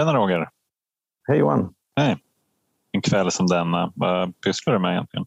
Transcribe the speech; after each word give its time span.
Tjena 0.00 0.14
Roger! 0.14 0.48
Hej 1.28 1.38
Johan! 1.38 1.74
Hej! 1.96 2.18
En 2.92 3.02
kväll 3.02 3.30
som 3.30 3.46
denna, 3.46 3.92
vad 3.94 4.40
pysslar 4.40 4.74
du 4.74 4.80
med 4.80 4.92
egentligen? 4.92 5.26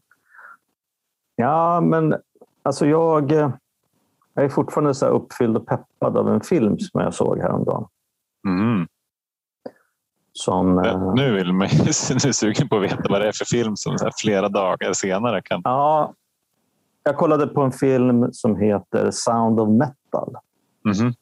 Ja, 1.36 1.80
men 1.80 2.14
alltså 2.62 2.86
jag, 2.86 3.32
jag 4.34 4.44
är 4.44 4.48
fortfarande 4.48 4.94
så 4.94 5.06
uppfylld 5.06 5.56
och 5.56 5.66
peppad 5.66 6.16
av 6.16 6.28
en 6.28 6.40
film 6.40 6.78
som 6.78 7.00
jag 7.00 7.14
såg 7.14 7.38
häromdagen. 7.38 7.86
Mm. 8.46 8.86
Som, 10.32 10.82
ja, 10.84 11.14
nu 11.14 11.32
vill 11.32 11.52
man 11.52 11.68
nu 11.72 11.88
är 12.28 12.32
sugen 12.32 12.68
på 12.68 12.76
att 12.76 12.82
veta 12.82 13.02
vad 13.08 13.20
det 13.20 13.28
är 13.28 13.32
för 13.32 13.44
film 13.44 13.76
som 13.76 13.96
flera 14.22 14.48
dagar 14.48 14.92
senare 14.92 15.42
kan... 15.42 15.60
Ja, 15.64 16.14
jag 17.02 17.16
kollade 17.16 17.46
på 17.46 17.62
en 17.62 17.72
film 17.72 18.32
som 18.32 18.56
heter 18.56 19.10
Sound 19.10 19.60
of 19.60 19.68
Metal. 19.68 20.34
Mm. 20.84 21.12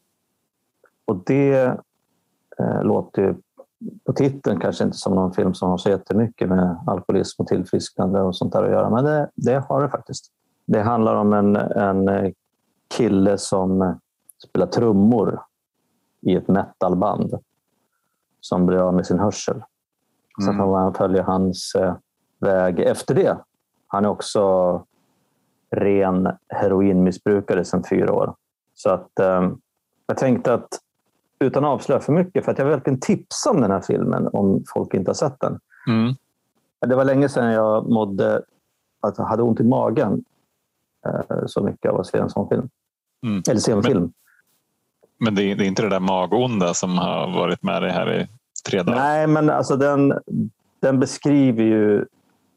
Och 1.05 1.23
det 1.27 1.79
eh, 2.59 2.83
låter 2.83 3.23
ju 3.23 3.35
på 4.07 4.13
titeln 4.13 4.61
kanske 4.61 4.85
inte 4.85 4.97
som 4.97 5.15
någon 5.15 5.33
film 5.33 5.55
som 5.55 5.71
har 5.71 5.79
så 5.79 5.89
jättemycket 5.89 6.49
med 6.49 6.77
alkoholism 6.87 7.43
och 7.43 7.49
tillfrisknande 7.49 8.21
och 8.21 8.37
sånt 8.37 8.53
där 8.53 8.63
att 8.63 8.71
göra, 8.71 8.91
men 8.91 9.05
det, 9.05 9.31
det 9.35 9.65
har 9.69 9.83
det 9.83 9.89
faktiskt. 9.89 10.33
Det 10.67 10.83
handlar 10.83 11.15
om 11.15 11.33
en, 11.33 11.57
en 11.57 12.33
kille 12.97 13.39
som 13.39 13.99
spelar 14.49 14.67
trummor 14.67 15.41
i 16.21 16.37
ett 16.37 16.49
metalband 16.49 17.39
som 18.41 18.67
blir 18.67 18.79
av 18.79 18.95
med 18.95 19.07
sin 19.07 19.19
hörsel. 19.19 19.63
Sen 20.45 20.55
mm. 20.55 20.59
får 20.59 20.73
man 20.73 20.95
följa 20.95 21.23
hans 21.23 21.75
eh, 21.75 21.95
väg 22.41 22.81
efter 22.81 23.15
det. 23.15 23.39
Han 23.87 24.05
är 24.05 24.09
också 24.09 24.87
ren 25.71 26.29
heroinmissbrukare 26.49 27.65
sedan 27.65 27.85
fyra 27.91 28.13
år. 28.13 28.35
Så 28.75 28.91
att 28.91 29.19
eh, 29.19 29.51
jag 30.07 30.17
tänkte 30.17 30.55
att 30.55 30.69
utan 31.45 31.65
att 31.65 31.71
avslöja 31.71 32.01
för 32.01 32.13
mycket, 32.13 32.45
för 32.45 32.53
att 32.53 32.59
jag 32.59 32.65
vill 32.65 32.75
verkligen 32.75 33.01
tipsa 33.01 33.51
om 33.51 33.61
den 33.61 33.71
här 33.71 33.81
filmen 33.81 34.29
om 34.33 34.65
folk 34.75 34.95
inte 34.95 35.09
har 35.09 35.15
sett 35.15 35.41
den. 35.41 35.59
Mm. 35.89 36.15
Det 36.87 36.97
var 36.97 37.05
länge 37.05 37.29
sedan 37.29 37.53
jag 37.53 37.91
mådde 37.91 38.43
att 39.01 39.19
jag 39.19 39.25
hade 39.25 39.43
ont 39.43 39.61
i 39.61 39.65
magen 39.65 40.25
eh, 41.07 41.47
så 41.47 41.63
mycket 41.63 41.91
av 41.91 42.01
att 42.01 42.07
se 42.07 42.19
en 42.19 42.31
sån 42.31 42.49
film. 42.49 42.69
Mm. 43.27 43.43
Eller 43.51 43.61
se 43.61 43.73
en 43.73 43.79
men, 43.79 43.85
film. 43.85 44.13
Men 45.19 45.35
det 45.35 45.43
är, 45.43 45.57
det 45.57 45.65
är, 45.65 45.69
inte 45.69 45.83
det 45.83 45.89
där 45.89 46.01
magonda 46.01 46.75
som 46.75 46.99
har 46.99 47.35
varit 47.35 47.63
med 47.63 47.83
dig 47.83 47.91
här 47.91 48.21
i 48.21 48.29
tre 48.71 48.83
dagar? 48.83 48.99
Nej, 48.99 49.27
men 49.27 49.51
alltså 49.51 49.77
den, 49.77 50.15
den 50.81 51.01
beskriver 51.01 51.63
ju 51.63 52.07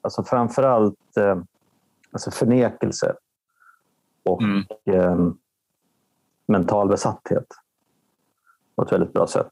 alltså 0.01 0.23
framförallt 0.23 1.17
eh, 1.17 1.37
alltså 2.11 2.31
förnekelse 2.31 3.13
och 4.25 4.41
mm. 4.41 4.63
eh, 4.85 5.29
mental 6.47 6.87
besatthet 6.87 7.45
på 8.75 8.83
ett 8.83 8.91
väldigt 8.91 9.13
bra 9.13 9.27
sätt. 9.27 9.51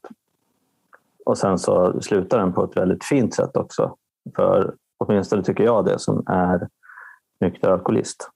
Och 1.24 1.38
sen 1.38 1.58
så 1.58 2.02
slutar 2.02 2.38
den 2.38 2.52
på 2.52 2.64
ett 2.64 2.76
väldigt 2.76 3.04
fint 3.04 3.34
sätt 3.34 3.56
också. 3.56 3.96
För 4.36 4.74
åtminstone 4.98 5.42
tycker 5.42 5.64
jag 5.64 5.84
det 5.84 5.98
som 5.98 6.22
är 6.26 6.68
nykter 7.40 7.70
alkoholist. 7.70 8.30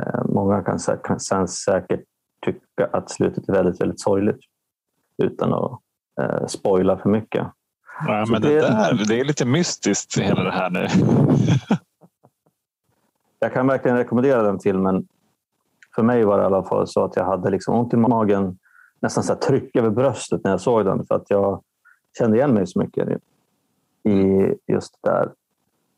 Eh, 0.00 0.24
många 0.24 0.62
kan, 0.62 0.78
kan 1.04 1.20
sen 1.20 1.48
säkert 1.48 2.04
tycka 2.44 2.86
att 2.92 3.10
slutet 3.10 3.48
är 3.48 3.52
väldigt, 3.52 3.80
väldigt 3.80 4.00
sorgligt 4.00 4.40
utan 5.22 5.52
att 5.54 5.80
eh, 6.20 6.46
spoila 6.46 6.98
för 6.98 7.08
mycket. 7.08 7.46
Ja, 8.06 8.24
men 8.30 8.42
det, 8.42 8.48
det, 8.48 8.60
där, 8.60 9.04
det 9.08 9.20
är 9.20 9.24
lite 9.24 9.44
mystiskt 9.44 10.18
hela 10.18 10.42
det 10.42 10.50
här 10.50 10.70
nu. 10.70 10.86
jag 13.38 13.52
kan 13.52 13.66
verkligen 13.66 13.96
rekommendera 13.96 14.42
den 14.42 14.60
filmen. 14.60 15.06
För 15.94 16.02
mig 16.02 16.24
var 16.24 16.38
det 16.38 16.42
i 16.42 16.46
alla 16.46 16.64
fall 16.64 16.86
så 16.86 17.04
att 17.04 17.16
jag 17.16 17.24
hade 17.24 17.50
liksom 17.50 17.74
ont 17.74 17.94
i 17.94 17.96
magen 17.96 18.58
nästan 19.00 19.24
så 19.24 19.34
tryck 19.34 19.76
över 19.76 19.90
bröstet 19.90 20.44
när 20.44 20.50
jag 20.50 20.60
såg 20.60 20.84
den 20.84 21.06
för 21.06 21.14
att 21.14 21.30
jag 21.30 21.62
kände 22.18 22.36
igen 22.36 22.54
mig 22.54 22.66
så 22.66 22.78
mycket 22.78 23.08
i 24.02 24.54
just 24.66 24.98
det 25.02 25.10
där 25.10 25.32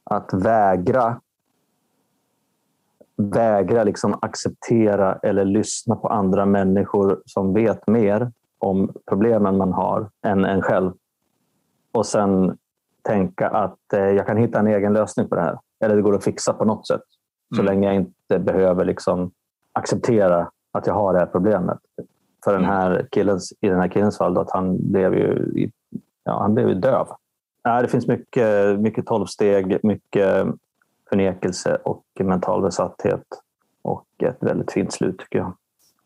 att 0.04 0.32
vägra 0.32 1.20
vägra 3.16 3.84
liksom 3.84 4.18
acceptera 4.22 5.14
eller 5.22 5.44
lyssna 5.44 5.96
på 5.96 6.08
andra 6.08 6.46
människor 6.46 7.22
som 7.26 7.54
vet 7.54 7.86
mer 7.86 8.32
om 8.58 8.92
problemen 9.08 9.56
man 9.56 9.72
har 9.72 10.10
än 10.26 10.44
en 10.44 10.62
själv. 10.62 10.92
Och 11.92 12.06
sen 12.06 12.58
tänka 13.02 13.48
att 13.48 13.92
eh, 13.92 14.00
jag 14.00 14.26
kan 14.26 14.36
hitta 14.36 14.58
en 14.58 14.66
egen 14.66 14.92
lösning 14.92 15.28
på 15.28 15.34
det 15.34 15.40
här. 15.40 15.58
Eller 15.80 15.96
det 15.96 16.02
går 16.02 16.14
att 16.14 16.24
fixa 16.24 16.52
på 16.52 16.64
något 16.64 16.86
sätt. 16.86 17.02
Så 17.54 17.62
mm. 17.62 17.66
länge 17.66 17.86
jag 17.86 17.96
inte 17.96 18.38
behöver 18.38 18.84
liksom 18.84 19.30
acceptera 19.72 20.50
att 20.72 20.86
jag 20.86 20.94
har 20.94 21.12
det 21.12 21.18
här 21.18 21.26
problemet 21.26 21.78
för 22.44 22.54
den 22.54 22.64
här 22.64 23.06
killens, 23.10 23.52
i 23.60 23.68
den 23.68 23.80
här 23.80 23.88
killens 23.88 24.18
fall, 24.18 24.34
då, 24.34 24.40
att 24.40 24.50
han 24.50 24.90
blev 24.90 25.14
ju, 25.14 25.48
ja, 26.24 26.40
han 26.40 26.54
blev 26.54 26.68
ju 26.68 26.74
döv. 26.74 27.06
Ja, 27.62 27.82
det 27.82 27.88
finns 27.88 28.06
mycket, 28.06 28.80
mycket 28.80 29.06
tolvsteg, 29.06 29.84
mycket 29.84 30.46
förnekelse 31.08 31.78
och 31.84 32.04
mental 32.20 32.62
besatthet. 32.62 33.24
Och 33.82 34.06
ett 34.22 34.38
väldigt 34.40 34.72
fint 34.72 34.92
slut 34.92 35.18
tycker 35.18 35.38
jag. 35.38 35.56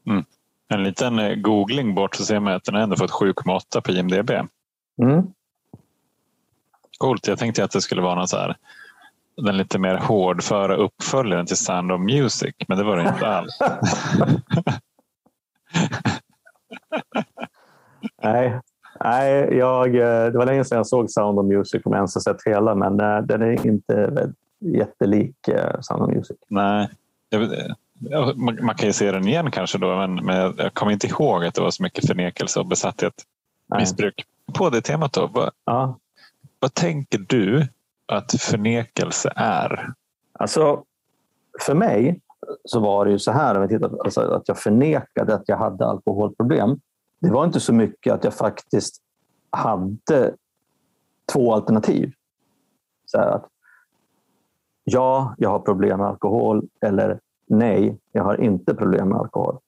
Mm. 0.06 0.24
En 0.68 0.82
liten 0.82 1.18
eh, 1.18 1.34
googling 1.34 1.94
bort 1.94 2.14
så 2.14 2.24
ser 2.24 2.40
man 2.40 2.52
att 2.52 2.64
den 2.64 2.74
har 2.74 2.82
ändå 2.82 2.96
fått 2.96 3.10
7,8 3.10 3.80
på 3.80 3.92
IMDB. 3.92 4.30
Mm. 5.02 5.26
Coolt. 6.98 7.28
Jag 7.28 7.38
tänkte 7.38 7.64
att 7.64 7.70
det 7.70 7.80
skulle 7.80 8.02
vara 8.02 8.14
någon 8.14 8.28
så 8.28 8.36
här, 8.36 8.56
den 9.36 9.56
lite 9.56 9.78
mer 9.78 9.96
hårdföra 9.96 10.76
uppföljaren 10.76 11.46
till 11.46 11.56
Sound 11.56 11.92
of 11.92 12.00
Music, 12.00 12.54
men 12.68 12.78
det 12.78 12.84
var 12.84 12.96
det 12.96 13.08
inte 13.08 13.26
alls. 13.26 13.58
nej, 18.22 18.60
nej 19.04 19.56
jag, 19.56 19.86
eh, 19.86 20.32
det 20.32 20.38
var 20.38 20.46
länge 20.46 20.64
sedan 20.64 20.76
jag 20.76 20.86
såg 20.86 21.10
Sound 21.10 21.38
of 21.38 21.46
Music 21.46 21.82
om 21.84 21.92
jag 21.92 21.98
ens 21.98 22.14
har 22.14 22.20
sett 22.20 22.46
hela, 22.46 22.74
men 22.74 23.00
eh, 23.00 23.18
den 23.18 23.42
är 23.42 23.66
inte 23.66 24.32
jättelik 24.60 25.48
eh, 25.48 25.80
Sound 25.80 26.02
of 26.02 26.10
Music. 26.10 26.36
Nej, 26.48 26.88
man 28.62 28.74
kan 28.74 28.86
ju 28.86 28.92
se 28.92 29.12
den 29.12 29.28
igen 29.28 29.50
kanske 29.50 29.78
då, 29.78 29.96
men, 29.96 30.14
men 30.14 30.54
jag 30.56 30.74
kommer 30.74 30.92
inte 30.92 31.06
ihåg 31.06 31.44
att 31.44 31.54
det 31.54 31.60
var 31.60 31.70
så 31.70 31.82
mycket 31.82 32.06
förnekelse 32.06 32.60
och 32.60 32.66
besatthet. 32.66 33.14
Nej. 33.66 33.80
Missbruk. 33.80 34.24
På 34.54 34.70
det 34.70 34.80
temat 34.80 35.12
då, 35.12 35.26
vad, 35.26 35.50
ja. 35.64 35.98
vad 36.60 36.74
tänker 36.74 37.18
du 37.18 37.68
att 38.06 38.32
förnekelse 38.40 39.32
är? 39.36 39.92
Alltså, 40.32 40.82
för 41.60 41.74
mig 41.74 42.20
så 42.64 42.80
var 42.80 43.04
det 43.04 43.10
ju 43.10 43.18
så 43.18 43.32
här, 43.32 43.54
om 43.54 43.62
vi 43.62 43.68
tittar, 43.68 43.90
alltså, 44.04 44.20
att 44.20 44.48
jag 44.48 44.58
förnekade 44.58 45.34
att 45.34 45.44
jag 45.46 45.56
hade 45.56 45.86
alkoholproblem. 45.86 46.80
Det 47.26 47.32
var 47.32 47.44
inte 47.44 47.60
så 47.60 47.72
mycket 47.72 48.14
att 48.14 48.24
jag 48.24 48.34
faktiskt 48.34 49.02
hade 49.50 50.34
två 51.32 51.54
alternativ. 51.54 52.12
Så 53.06 53.18
att, 53.18 53.46
ja, 54.84 55.34
jag 55.38 55.50
har 55.50 55.58
problem 55.58 55.98
med 55.98 56.08
alkohol 56.08 56.68
eller 56.80 57.20
nej, 57.46 57.98
jag 58.12 58.24
har 58.24 58.40
inte 58.40 58.74
problem 58.74 59.08
med 59.08 59.18
alkohol. 59.18 59.58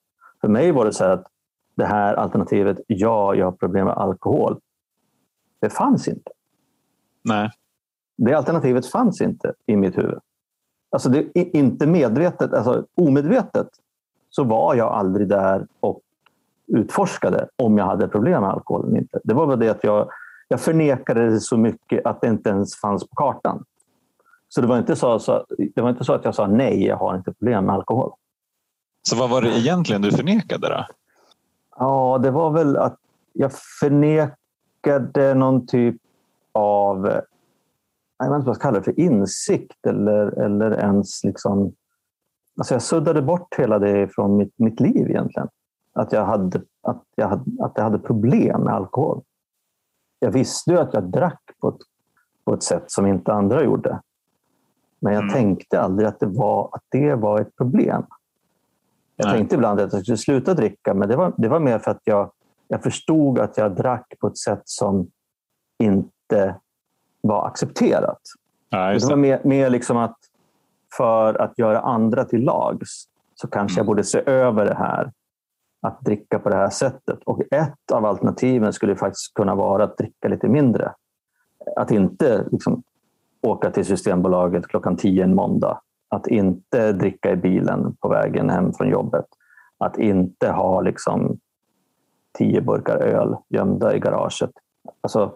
För 0.41 0.49
mig 0.49 0.73
var 0.73 0.85
det 0.85 0.93
så 0.93 1.05
att 1.05 1.27
det 1.75 1.85
här 1.85 2.15
alternativet, 2.15 2.81
ja, 2.87 3.35
jag 3.35 3.45
har 3.47 3.53
problem 3.53 3.85
med 3.85 3.95
alkohol, 3.95 4.61
det 5.61 5.71
fanns 5.71 6.09
inte. 6.09 6.31
Nej. 7.23 7.51
Det 8.17 8.35
alternativet 8.35 8.87
fanns 8.87 9.21
inte 9.21 9.55
i 9.67 9.77
mitt 9.77 9.99
huvud. 9.99 10.19
Alltså 10.91 11.09
det 11.09 11.33
inte 11.35 11.87
medvetet, 11.87 12.53
alltså 12.53 12.87
omedvetet 12.95 13.69
så 14.31 14.45
var 14.45 14.75
jag 14.75 14.89
aldrig 14.93 15.29
där 15.29 15.67
och 15.81 16.01
utforskade 16.69 17.49
om 17.57 17.79
jag 17.79 17.85
hade 17.85 18.09
problem 18.09 18.43
med 18.43 18.51
alkohol 18.51 18.87
eller 18.87 18.99
inte. 18.99 19.21
Det 19.25 19.35
var 19.35 19.47
bara 19.47 19.57
det 19.57 19.69
att 19.69 19.85
jag, 19.85 20.09
jag 20.49 20.61
förnekade 20.61 21.31
det 21.31 21.41
så 21.41 21.57
mycket 21.57 22.07
att 22.07 22.21
det 22.21 22.29
inte 22.29 22.51
ens 22.51 22.77
fanns 22.77 23.09
på 23.09 23.15
kartan. 23.15 23.65
Så 24.49 24.61
det 24.61 24.67
var 24.67 24.79
inte 24.79 24.97
så, 24.97 25.19
så, 25.19 25.45
det 25.75 25.81
var 25.81 25.91
inte 25.91 26.05
så 26.05 26.13
att 26.13 26.25
jag 26.25 26.35
sa 26.35 26.47
nej, 26.47 26.87
jag 26.87 26.97
har 26.97 27.17
inte 27.17 27.33
problem 27.33 27.65
med 27.65 27.75
alkohol. 27.75 28.13
Så 29.03 29.17
vad 29.17 29.31
var 29.31 29.43
det 29.43 29.59
egentligen 29.59 30.03
du 30.03 30.11
förnekade 30.11 30.69
då? 30.69 30.87
Ja, 31.77 32.19
det 32.23 32.31
var 32.31 32.51
väl 32.51 32.77
att 32.77 32.99
jag 33.33 33.53
förnekade 33.81 35.35
någon 35.35 35.67
typ 35.67 35.97
av 36.53 37.21
jag 38.19 38.31
vet 38.31 38.37
inte 38.37 38.47
vad 38.47 38.49
jag 38.49 38.57
ska 38.57 38.63
kalla 38.63 38.79
det 38.79 38.85
för, 38.85 39.01
insikt 39.01 39.87
eller, 39.87 40.45
eller 40.45 40.71
ens 40.81 41.25
liksom... 41.25 41.73
Alltså 42.59 42.75
jag 42.75 42.83
suddade 42.83 43.23
bort 43.23 43.55
hela 43.59 43.79
det 43.79 44.09
från 44.15 44.37
mitt, 44.37 44.55
mitt 44.57 44.81
liv 44.81 45.11
egentligen. 45.11 45.49
Att 45.99 46.13
jag, 46.13 46.25
hade, 46.25 46.63
att, 46.83 47.03
jag 47.15 47.29
hade, 47.29 47.65
att 47.65 47.73
jag 47.75 47.83
hade 47.83 47.99
problem 47.99 48.61
med 48.61 48.75
alkohol. 48.75 49.23
Jag 50.19 50.31
visste 50.31 50.71
ju 50.71 50.79
att 50.79 50.95
jag 50.95 51.05
drack 51.05 51.43
på 51.61 51.69
ett, 51.69 51.81
på 52.45 52.55
ett 52.55 52.63
sätt 52.63 52.85
som 52.87 53.07
inte 53.07 53.33
andra 53.33 53.65
gjorde. 53.65 54.01
Men 54.99 55.13
jag 55.13 55.23
mm. 55.23 55.35
tänkte 55.35 55.81
aldrig 55.81 56.09
att 56.09 56.21
det, 56.21 56.27
var, 56.27 56.69
att 56.73 56.83
det 56.89 57.15
var 57.15 57.41
ett 57.41 57.57
problem. 57.57 58.07
Jag 59.17 59.27
Nej. 59.27 59.37
tänkte 59.37 59.55
ibland 59.55 59.81
att 59.81 59.93
jag 59.93 60.03
skulle 60.03 60.17
sluta 60.17 60.55
dricka, 60.55 60.95
men 60.95 61.09
det 61.09 61.17
var, 61.17 61.33
det 61.37 61.49
var 61.49 61.61
mer 61.61 61.79
för 61.79 61.91
att 61.91 62.01
jag, 62.05 62.31
jag 62.69 62.83
förstod 62.83 63.39
att 63.39 63.57
jag 63.57 63.77
drack 63.77 64.15
på 64.21 64.27
ett 64.27 64.39
sätt 64.39 64.63
som 64.65 65.11
inte 65.79 66.55
var 67.21 67.47
accepterat. 67.47 68.21
Ja, 68.69 68.87
det. 68.87 68.99
det. 68.99 69.07
var 69.07 69.17
mer, 69.17 69.41
mer 69.45 69.71
liksom 69.71 69.97
att 69.97 70.17
för 70.97 71.35
att 71.35 71.59
göra 71.59 71.81
andra 71.81 72.25
till 72.25 72.45
lags 72.45 73.05
så 73.35 73.49
kanske 73.49 73.75
mm. 73.75 73.79
jag 73.81 73.87
borde 73.87 74.05
se 74.05 74.23
över 74.27 74.65
det 74.65 74.75
här 74.75 75.13
att 75.81 76.01
dricka 76.01 76.39
på 76.39 76.49
det 76.49 76.57
här 76.57 76.71
sättet. 76.71 77.19
Och 77.25 77.43
ett 77.51 77.93
av 77.93 78.07
alternativen 78.07 78.73
skulle 78.73 78.97
faktiskt 78.97 79.35
kunna 79.35 79.55
vara 79.55 79.85
att 79.85 79.99
dricka 79.99 80.29
lite 80.29 80.49
mindre. 80.49 80.93
Att 81.77 81.91
inte 81.91 82.45
liksom, 82.53 82.83
åka 83.43 83.71
till 83.71 83.85
Systembolaget 83.85 84.67
klockan 84.67 84.97
tio 84.97 85.25
en 85.25 85.35
måndag. 85.35 85.81
Att 86.09 86.27
inte 86.27 86.93
dricka 86.93 87.33
i 87.33 87.37
bilen 87.37 87.97
på 88.01 88.09
vägen 88.09 88.51
hem 88.51 88.73
från 88.73 88.89
jobbet. 88.89 89.27
Att 89.79 89.99
inte 89.99 90.51
ha 90.51 90.81
liksom, 90.81 91.39
tio 92.39 92.61
burkar 92.61 92.97
öl 92.97 93.37
gömda 93.49 93.97
i 93.97 93.99
garaget. 93.99 94.51
Alltså, 95.01 95.33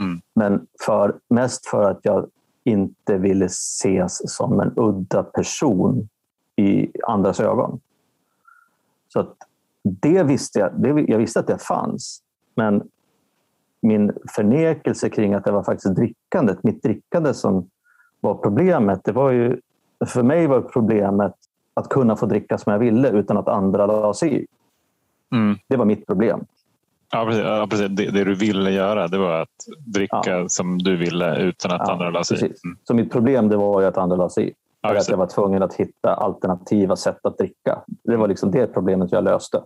mm. 0.00 0.20
Men 0.34 0.66
för, 0.86 1.18
mest 1.28 1.66
för 1.66 1.90
att 1.90 2.00
jag 2.02 2.30
inte 2.64 3.18
ville 3.18 3.44
ses 3.44 4.36
som 4.36 4.60
en 4.60 4.72
udda 4.76 5.22
person 5.22 6.08
i 6.56 6.90
andras 7.06 7.40
ögon. 7.40 7.80
Så 9.08 9.20
att 9.20 9.36
det 9.90 10.22
visste 10.22 10.58
jag, 10.58 10.70
det, 10.80 11.04
jag 11.08 11.18
visste 11.18 11.40
att 11.40 11.46
det 11.46 11.58
fanns. 11.58 12.22
Men 12.54 12.82
min 13.82 14.12
förnekelse 14.36 15.08
kring 15.08 15.34
att 15.34 15.44
det 15.44 15.52
var 15.52 15.62
faktiskt 15.62 15.96
drickandet, 15.96 16.62
mitt 16.62 16.82
drickande 16.82 17.34
som 17.34 17.68
var 18.20 18.34
problemet. 18.34 19.00
Det 19.04 19.12
var 19.12 19.30
ju, 19.30 19.60
för 20.06 20.22
mig 20.22 20.46
var 20.46 20.60
problemet 20.60 21.34
att 21.74 21.88
kunna 21.88 22.16
få 22.16 22.26
dricka 22.26 22.58
som 22.58 22.72
jag 22.72 22.78
ville 22.78 23.10
utan 23.10 23.36
att 23.36 23.48
andra 23.48 23.86
la 23.86 24.14
sig 24.14 24.42
i. 24.42 24.46
Mm. 25.32 25.58
Det 25.68 25.76
var 25.76 25.84
mitt 25.84 26.06
problem. 26.06 26.44
Ja, 27.10 27.24
precis. 27.24 27.42
Ja, 27.44 27.66
precis. 27.70 27.88
Det, 27.88 28.10
det, 28.10 28.24
du 28.24 28.34
ville 28.34 28.70
göra 28.70 29.08
det 29.08 29.18
var 29.18 29.40
att 29.40 29.48
dricka 29.94 30.20
ja. 30.24 30.48
som 30.48 30.78
du 30.78 30.96
ville 30.96 31.36
utan 31.38 31.70
att 31.72 31.82
ja, 31.88 31.92
andra 31.92 32.10
la 32.10 32.24
sig 32.24 32.38
i. 32.38 32.44
Mm. 32.44 32.78
Så 32.84 32.94
mitt 32.94 33.12
problem 33.12 33.48
det 33.48 33.56
var 33.56 33.80
ju 33.80 33.86
att 33.86 33.98
andra 33.98 34.16
la 34.16 34.30
sig 34.30 34.48
i. 34.48 34.52
Ja, 34.94 35.00
att 35.00 35.08
jag 35.08 35.16
var 35.16 35.26
tvungen 35.26 35.62
att 35.62 35.74
hitta 35.74 36.14
alternativa 36.14 36.96
sätt 36.96 37.18
att 37.22 37.38
dricka. 37.38 37.82
Det 37.86 38.16
var 38.16 38.28
liksom 38.28 38.50
det 38.50 38.66
problemet 38.66 39.12
jag 39.12 39.24
löste. 39.24 39.62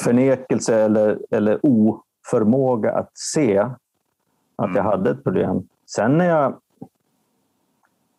Förnekelse 0.00 0.80
eller, 0.80 1.18
eller 1.30 1.60
oförmåga 1.62 2.92
att 2.92 3.10
se 3.14 3.58
att 4.56 4.68
mm. 4.68 4.76
jag 4.76 4.82
hade 4.82 5.10
ett 5.10 5.24
problem. 5.24 5.68
Sen 5.86 6.18
när 6.18 6.28
jag, 6.28 6.60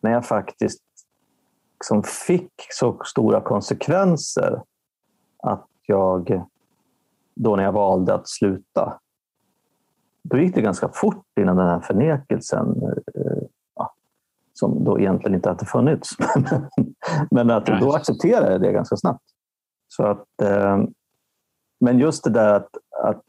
när 0.00 0.10
jag 0.10 0.26
faktiskt 0.26 0.82
liksom 1.80 2.02
fick 2.02 2.52
så 2.70 3.00
stora 3.04 3.40
konsekvenser 3.40 4.62
att 5.42 5.66
jag 5.86 6.44
då 7.34 7.56
när 7.56 7.64
jag 7.64 7.72
valde 7.72 8.14
att 8.14 8.28
sluta. 8.28 8.98
Då 10.22 10.38
gick 10.38 10.54
det 10.54 10.60
ganska 10.60 10.88
fort 10.88 11.26
innan 11.40 11.56
den 11.56 11.66
här 11.66 11.80
förnekelsen, 11.80 12.82
eh, 13.14 13.42
som 14.54 14.84
då 14.84 15.00
egentligen 15.00 15.34
inte 15.34 15.48
hade 15.48 15.64
funnits. 15.64 16.10
Men 17.30 17.50
att 17.50 17.66
då 17.66 17.92
accepterade 17.92 18.52
jag 18.52 18.60
det 18.60 18.72
ganska 18.72 18.96
snabbt. 18.96 19.24
Så 19.88 20.02
att, 20.02 20.42
eh, 20.42 20.78
men 21.80 21.98
just 21.98 22.24
det 22.24 22.30
där 22.30 22.54
att, 22.54 22.68
att 23.02 23.22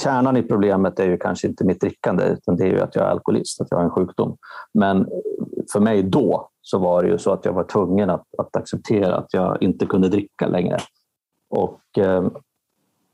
kärnan 0.00 0.36
i 0.36 0.42
problemet 0.42 1.00
är 1.00 1.06
ju 1.08 1.16
kanske 1.16 1.48
inte 1.48 1.64
mitt 1.64 1.80
drickande 1.80 2.24
utan 2.24 2.56
det 2.56 2.64
är 2.64 2.68
ju 2.68 2.80
att 2.80 2.94
jag 2.94 3.04
är 3.04 3.10
alkoholist, 3.10 3.60
att 3.60 3.66
jag 3.70 3.78
har 3.78 3.84
en 3.84 3.90
sjukdom. 3.90 4.36
Men 4.74 5.08
för 5.72 5.80
mig 5.80 6.02
då 6.02 6.48
så 6.62 6.78
var 6.78 7.02
det 7.02 7.08
ju 7.08 7.18
så 7.18 7.32
att 7.32 7.44
jag 7.44 7.52
var 7.52 7.64
tvungen 7.64 8.10
att, 8.10 8.26
att 8.38 8.56
acceptera 8.56 9.16
att 9.16 9.34
jag 9.34 9.62
inte 9.62 9.86
kunde 9.86 10.08
dricka 10.08 10.46
längre. 10.46 10.78
Och 11.48 11.98
eh, 11.98 12.28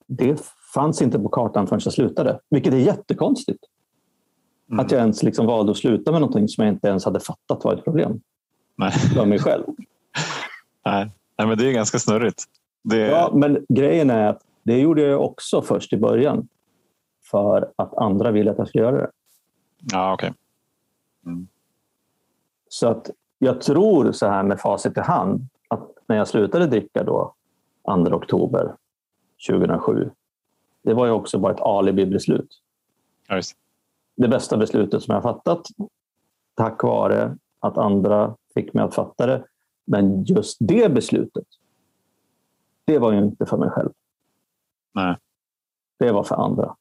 det 0.07 0.41
fanns 0.75 1.03
inte 1.03 1.19
på 1.19 1.29
kartan 1.29 1.67
förrän 1.67 1.81
jag 1.85 1.93
slutade, 1.93 2.41
vilket 2.51 2.75
är 2.75 2.79
jättekonstigt. 2.79 3.65
Mm. 4.71 4.81
Att 4.81 4.91
jag 4.91 5.01
ens 5.01 5.23
liksom 5.23 5.47
valde 5.47 5.73
att 5.73 5.79
sluta 5.79 6.13
med 6.13 6.21
någonting 6.21 6.49
som 6.49 6.65
jag 6.65 6.75
inte 6.75 6.89
ens 6.89 7.05
hade 7.05 7.21
fattat 7.21 7.65
var 7.65 7.75
ett 7.75 7.85
problem 7.85 8.21
Nej. 8.77 8.91
för 8.91 9.27
mig 9.27 9.39
själv. 9.39 9.65
Nej. 10.85 11.11
Nej, 11.39 11.49
men 11.49 11.59
det 11.59 11.69
är 11.69 11.73
ganska 11.73 11.99
snurrigt. 11.99 12.45
Det... 12.83 12.99
Ja, 12.99 13.31
men 13.35 13.67
grejen 13.69 14.11
är 14.11 14.27
att 14.27 14.43
det 14.63 14.79
gjorde 14.79 15.03
jag 15.03 15.25
också 15.25 15.63
först 15.63 15.93
i 15.93 15.97
början 15.97 16.49
för 17.31 17.71
att 17.77 17.95
andra 17.95 18.31
ville 18.31 18.51
att 18.51 18.59
jag 18.59 18.69
skulle 18.69 18.85
göra 18.85 18.97
det. 18.97 19.11
Ja, 19.93 20.15
okay. 20.15 20.31
Mm. 21.27 21.49
Så 22.69 22.89
att 22.89 23.11
jag 23.39 23.61
tror 23.61 24.13
så 24.13 24.27
här 24.27 24.43
med 24.43 24.61
facit 24.61 24.97
i 24.97 25.01
hand 25.01 25.47
att 25.69 25.91
när 26.07 26.17
jag 26.17 26.29
slutade 26.29 26.67
dricka 26.67 27.05
då 27.05 27.35
2 27.85 28.17
oktober 28.17 28.75
2007. 29.49 30.11
Det 30.83 30.95
var 30.95 31.07
ju 31.07 31.13
också 31.13 31.39
bara 31.39 31.53
ett 31.53 31.61
alibi-beslut. 31.61 32.61
Nice. 33.31 33.55
Det 34.17 34.29
bästa 34.29 34.57
beslutet 34.57 35.03
som 35.03 35.15
jag 35.15 35.23
fattat 35.23 35.67
tack 36.55 36.83
vare 36.83 37.39
att 37.61 37.79
andra 37.79 38.37
fick 38.55 38.75
mig 38.75 38.85
att 38.85 38.95
fatta 38.95 39.27
det. 39.27 39.47
Men 39.85 40.25
just 40.25 40.57
det 40.61 40.95
beslutet, 40.95 41.47
det 42.85 42.99
var 42.99 43.13
ju 43.13 43.19
inte 43.19 43.47
för 43.47 43.57
mig 43.57 43.71
själv. 43.71 43.93
Nej. 44.95 45.17
Det 45.99 46.13
var 46.13 46.23
för 46.23 46.35
andra. 46.35 46.77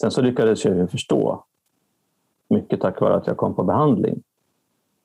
Sen 0.00 0.10
så 0.10 0.22
lyckades 0.22 0.64
jag 0.64 0.76
ju 0.76 0.86
förstå, 0.86 1.44
mycket 2.48 2.80
tack 2.80 3.00
vare 3.00 3.14
att 3.14 3.26
jag 3.26 3.36
kom 3.36 3.54
på 3.54 3.64
behandling, 3.64 4.22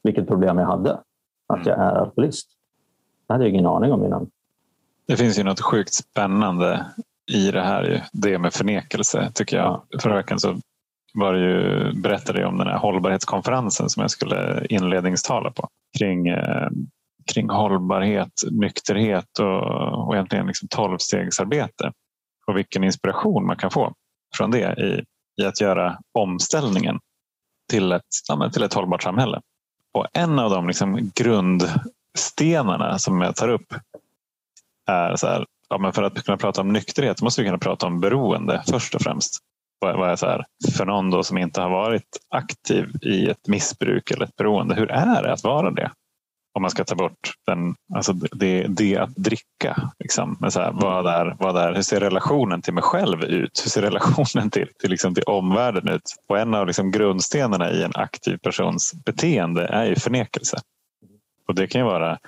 vilket 0.04 0.28
problem 0.28 0.58
jag 0.58 0.66
hade. 0.66 1.00
Att 1.48 1.66
jag 1.66 1.78
är 1.78 1.96
alkoholist. 1.96 2.50
Det 3.28 3.34
hade 3.34 3.44
jag 3.44 3.54
ingen 3.54 3.66
aning 3.66 3.92
om 3.92 4.06
innan. 4.06 4.32
Det 5.06 5.18
finns 5.18 5.40
ju 5.40 5.44
något 5.44 5.62
sjukt 5.62 5.94
spännande 5.94 6.86
i 7.30 7.52
det 7.52 7.62
här. 7.62 8.06
Det 8.12 8.40
med 8.40 8.54
förnekelse 8.54 9.32
tycker 9.34 9.58
jag. 9.58 9.82
Förra 10.02 10.16
veckan 10.16 10.40
så 10.40 10.60
var 11.14 11.34
det 11.34 11.40
ju, 11.40 11.94
berättade 11.94 12.40
jag 12.40 12.50
om 12.50 12.58
den 12.58 12.68
här 12.68 12.78
hållbarhetskonferensen 12.78 13.90
som 13.90 14.02
jag 14.02 14.12
skulle 14.12 14.66
inledningstala 14.70 15.52
på. 15.52 15.68
Kring, 15.98 16.28
eh, 16.28 16.70
kring 17.34 17.50
hållbarhet, 17.50 18.34
nykterhet 18.52 19.40
och, 19.40 20.08
och 20.08 20.16
egentligen 20.16 20.48
liksom 20.48 20.68
tolvstegsarbete. 20.68 21.92
Och 22.48 22.58
vilken 22.58 22.84
inspiration 22.84 23.46
man 23.46 23.58
kan 23.58 23.72
få 23.72 23.94
från 24.36 24.52
det 24.52 24.80
i, 24.80 25.04
i 25.44 25.46
att 25.46 25.62
göra 25.62 25.98
omställningen 26.12 27.00
till 27.70 27.92
ett, 27.92 28.04
ja, 28.28 28.50
till 28.50 28.64
ett 28.64 28.74
hållbart 28.74 29.04
samhälle. 29.04 29.42
Och 29.94 30.08
en 30.14 30.40
av 30.40 30.50
de 30.50 30.68
liksom 30.68 31.12
grundstenarna 31.16 33.00
som 33.00 33.22
jag 33.22 33.36
tar 33.36 33.50
upp 33.50 33.74
är 34.88 35.16
så 35.16 35.28
här, 35.28 35.46
ja, 35.70 35.78
men 35.78 35.94
för 35.94 36.04
att 36.04 36.24
kunna 36.24 36.38
prata 36.38 36.62
om 36.62 36.74
nykterhet 36.74 37.22
måste 37.22 37.42
vi 37.42 37.48
kunna 37.48 37.58
prata 37.58 37.88
om 37.88 38.00
beroende 38.00 38.64
först 38.68 38.96
och 38.96 39.02
främst. 39.02 39.38
Vad 39.82 40.12
är 40.12 40.16
så 40.16 40.26
här, 40.26 40.46
för 40.78 40.86
någon 40.86 41.10
då 41.10 41.24
som 41.24 41.38
inte 41.38 41.62
har 41.62 41.70
varit 41.70 42.18
aktiv 42.30 42.90
i 43.02 43.30
ett 43.30 43.48
missbruk 43.48 44.12
eller 44.12 44.26
ett 44.26 44.36
beroende, 44.36 44.76
hur 44.76 44.92
är 44.92 45.24
det 45.24 45.34
att 45.34 45.44
vara 45.44 45.72
det? 45.72 45.92
Om 46.54 46.62
man 46.62 46.72
ska 46.72 46.84
ta 46.84 46.96
bort 46.96 47.34
den, 47.48 47.76
alltså 47.96 48.14
det, 48.14 48.68
det 48.68 48.98
att 48.98 49.16
dricka. 49.16 49.92
Liksom. 50.00 50.38
Men 50.40 50.52
så 50.52 50.60
här, 50.60 50.72
vad 50.72 51.08
är, 51.08 51.36
vad 51.40 51.58
är, 51.58 51.74
hur 51.74 51.82
ser 51.82 52.00
relationen 52.00 52.62
till 52.62 52.74
mig 52.74 52.84
själv 52.84 53.24
ut? 53.24 53.62
Hur 53.64 53.70
ser 53.70 53.82
relationen 53.82 54.50
till, 54.50 54.68
till, 54.80 54.90
liksom, 54.90 55.16
till 55.16 55.24
omvärlden 55.24 55.90
ut? 55.90 56.16
Och 56.30 56.40
en 56.40 56.54
av 56.54 56.68
liksom 56.68 56.92
grundstenarna 56.92 57.72
i 57.72 57.84
en 57.84 57.96
aktiv 57.96 58.38
persons 58.38 58.94
beteende 59.06 59.68
är 59.68 59.86
ju 59.86 59.96
förnekelse. 59.96 60.58
Och 61.48 61.56
det 61.56 61.68
kan 61.68 61.82
ju 61.82 61.86
vara 61.86 62.20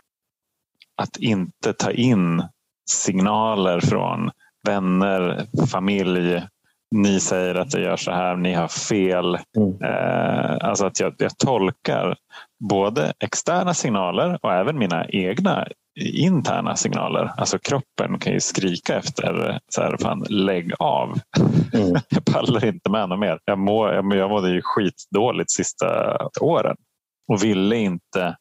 att 0.95 1.17
inte 1.17 1.73
ta 1.73 1.91
in 1.91 2.43
signaler 2.91 3.79
från 3.79 4.31
vänner, 4.67 5.45
familj. 5.71 6.41
Ni 6.95 7.19
säger 7.19 7.55
att 7.55 7.73
jag 7.73 7.83
gör 7.83 7.97
så 7.97 8.11
här, 8.11 8.35
ni 8.35 8.53
har 8.53 8.67
fel. 8.67 9.37
Mm. 9.57 9.83
Eh, 9.83 10.57
alltså 10.61 10.85
att 10.85 10.99
jag, 10.99 11.13
jag 11.17 11.37
tolkar 11.37 12.15
både 12.69 13.13
externa 13.19 13.73
signaler 13.73 14.39
och 14.41 14.53
även 14.53 14.77
mina 14.77 15.05
egna 15.09 15.67
interna 15.99 16.75
signaler. 16.75 17.31
Alltså 17.37 17.59
kroppen 17.59 18.19
kan 18.19 18.33
ju 18.33 18.39
skrika 18.39 18.95
efter 18.95 19.59
så 19.67 19.81
här, 19.81 19.97
fan, 19.97 20.25
lägg 20.29 20.73
av. 20.79 21.19
Mm. 21.73 21.95
jag 22.09 22.25
pallar 22.25 22.65
inte 22.65 22.89
med 22.89 23.09
något 23.09 23.19
mer. 23.19 23.39
Jag, 23.45 23.59
må, 23.59 23.87
jag, 23.87 24.15
jag 24.15 24.29
mådde 24.29 24.49
ju 24.49 24.61
skitdåligt 24.63 25.51
sista 25.51 26.17
åren 26.41 26.75
och 27.31 27.43
ville 27.43 27.75
inte 27.75 28.35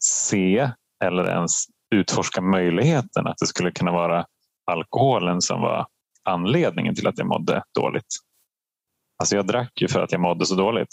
se 0.00 0.70
eller 1.04 1.28
ens 1.28 1.64
utforska 1.94 2.40
möjligheten 2.40 3.26
att 3.26 3.38
det 3.38 3.46
skulle 3.46 3.70
kunna 3.70 3.92
vara 3.92 4.26
alkoholen 4.70 5.40
som 5.40 5.60
var 5.60 5.86
anledningen 6.24 6.94
till 6.94 7.06
att 7.06 7.18
jag 7.18 7.26
mådde 7.26 7.62
dåligt. 7.74 8.16
Alltså 9.18 9.36
jag 9.36 9.46
drack 9.46 9.72
ju 9.80 9.88
för 9.88 10.00
att 10.00 10.12
jag 10.12 10.20
mådde 10.20 10.46
så 10.46 10.54
dåligt. 10.54 10.88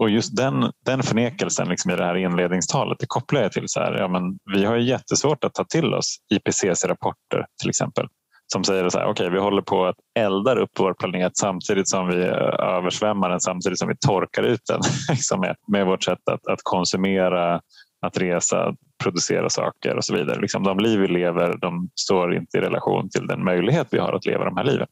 Och 0.00 0.10
just 0.10 0.36
den, 0.36 0.72
den 0.84 1.02
förnekelsen 1.02 1.68
liksom 1.68 1.90
i 1.90 1.96
det 1.96 2.04
här 2.04 2.16
inledningstalet 2.16 2.98
det 2.98 3.06
kopplar 3.06 3.42
jag 3.42 3.52
till 3.52 3.64
så 3.66 3.80
här, 3.80 3.92
ja, 3.92 4.08
men 4.08 4.38
vi 4.54 4.64
har 4.64 4.76
ju 4.76 4.82
jättesvårt 4.82 5.44
att 5.44 5.54
ta 5.54 5.64
till 5.64 5.94
oss 5.94 6.16
IPCC 6.34 6.84
rapporter 6.84 7.46
till 7.60 7.68
exempel 7.68 8.06
som 8.52 8.64
säger 8.64 8.88
så 8.88 8.98
här, 8.98 9.04
okej, 9.04 9.26
okay, 9.26 9.34
vi 9.34 9.40
håller 9.40 9.62
på 9.62 9.86
att 9.86 9.96
elda 10.18 10.54
upp 10.54 10.70
vår 10.78 10.94
planet 10.94 11.36
samtidigt 11.36 11.88
som 11.88 12.08
vi 12.08 12.22
eh, 12.22 12.32
översvämmar 12.58 13.30
den, 13.30 13.40
samtidigt 13.40 13.78
som 13.78 13.88
vi 13.88 13.96
torkar 13.96 14.42
ut 14.42 14.60
den 14.68 14.80
liksom 15.10 15.40
med, 15.40 15.56
med 15.66 15.86
vårt 15.86 16.04
sätt 16.04 16.28
att, 16.30 16.46
att 16.46 16.60
konsumera, 16.62 17.60
att 18.06 18.18
resa, 18.18 18.74
producera 19.02 19.50
saker 19.50 19.96
och 19.96 20.04
så 20.04 20.14
vidare. 20.14 20.40
Liksom 20.40 20.62
de 20.62 20.78
liv 20.78 21.00
vi 21.00 21.08
lever 21.08 21.56
de 21.56 21.90
står 21.94 22.34
inte 22.34 22.58
i 22.58 22.60
relation 22.60 23.10
till 23.10 23.26
den 23.26 23.44
möjlighet 23.44 23.88
vi 23.90 23.98
har 23.98 24.12
att 24.12 24.26
leva 24.26 24.44
de 24.44 24.56
här 24.56 24.64
liven. 24.64 24.86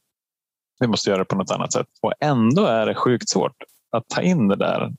Vi 0.80 0.86
måste 0.86 1.10
göra 1.10 1.18
det 1.18 1.24
på 1.24 1.36
något 1.36 1.50
annat 1.50 1.72
sätt. 1.72 1.86
Och 2.02 2.12
ändå 2.20 2.66
är 2.66 2.86
det 2.86 2.94
sjukt 2.94 3.28
svårt 3.28 3.56
att 3.96 4.08
ta 4.08 4.22
in 4.22 4.48
det 4.48 4.56
där 4.56 4.92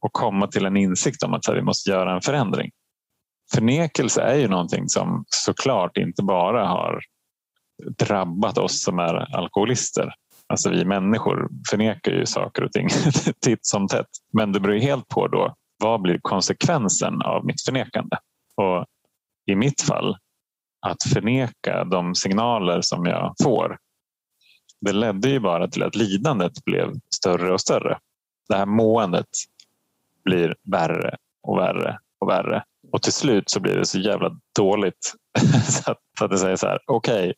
och 0.00 0.12
komma 0.12 0.46
till 0.46 0.66
en 0.66 0.76
insikt 0.76 1.22
om 1.22 1.34
att 1.34 1.48
vi 1.54 1.62
måste 1.62 1.90
göra 1.90 2.14
en 2.14 2.20
förändring. 2.20 2.70
förnekelse 3.54 4.22
är 4.22 4.34
ju 4.34 4.48
någonting 4.48 4.88
som 4.88 5.24
såklart 5.28 5.96
inte 5.96 6.22
bara 6.22 6.66
har 6.66 7.00
drabbat 7.98 8.58
oss 8.58 8.82
som 8.82 8.98
är 8.98 9.36
alkoholister. 9.36 10.12
Alltså 10.48 10.70
vi 10.70 10.84
människor 10.84 11.48
förnekar 11.70 12.12
ju 12.12 12.26
saker 12.26 12.64
och 12.64 12.72
ting 12.72 12.88
titt 13.40 13.66
som 13.66 13.88
tätt. 13.88 14.08
Men 14.32 14.52
det 14.52 14.60
beror 14.60 14.78
helt 14.78 15.08
på 15.08 15.28
då 15.28 15.54
vad 15.78 16.02
blir 16.02 16.18
konsekvensen 16.22 17.22
av 17.22 17.46
mitt 17.46 17.62
förnekande? 17.62 18.16
Och 18.56 18.86
i 19.46 19.54
mitt 19.54 19.82
fall 19.82 20.16
att 20.86 21.02
förneka 21.02 21.84
de 21.84 22.14
signaler 22.14 22.80
som 22.80 23.06
jag 23.06 23.34
får. 23.42 23.78
Det 24.80 24.92
ledde 24.92 25.28
ju 25.28 25.40
bara 25.40 25.68
till 25.68 25.82
att 25.82 25.94
lidandet 25.94 26.64
blev 26.64 26.92
större 27.14 27.52
och 27.52 27.60
större. 27.60 27.98
Det 28.48 28.56
här 28.56 28.66
måendet 28.66 29.26
blir 30.24 30.56
värre 30.62 31.16
och 31.42 31.58
värre 31.58 31.98
och 32.18 32.28
värre. 32.28 32.64
Och 32.92 33.02
till 33.02 33.12
slut 33.12 33.50
så 33.50 33.60
blir 33.60 33.76
det 33.76 33.86
så 33.86 33.98
jävla 33.98 34.30
dåligt 34.58 35.14
så 35.68 35.90
att, 35.90 35.98
att 36.20 36.30
jag 36.30 36.40
säger 36.40 36.56
så 36.56 36.66
här, 36.66 36.78
okej, 36.86 37.20
okay, 37.20 37.34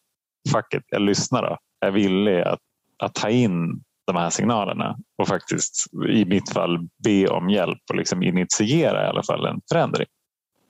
fuck 0.52 0.74
it, 0.74 0.84
jag 0.86 1.02
lyssnar 1.02 1.42
då. 1.42 1.58
Jag 1.80 1.88
är 1.88 1.92
villig 1.92 2.40
att, 2.40 2.60
att 2.98 3.14
ta 3.14 3.28
in 3.28 3.82
de 4.08 4.16
här 4.16 4.30
signalerna 4.30 4.96
och 5.18 5.28
faktiskt 5.28 5.74
i 6.08 6.24
mitt 6.24 6.50
fall 6.50 6.78
be 7.04 7.28
om 7.28 7.50
hjälp 7.50 7.78
och 7.90 7.96
liksom 7.96 8.22
initiera 8.22 9.04
i 9.04 9.08
alla 9.08 9.22
fall 9.22 9.46
en 9.46 9.60
förändring. 9.72 10.06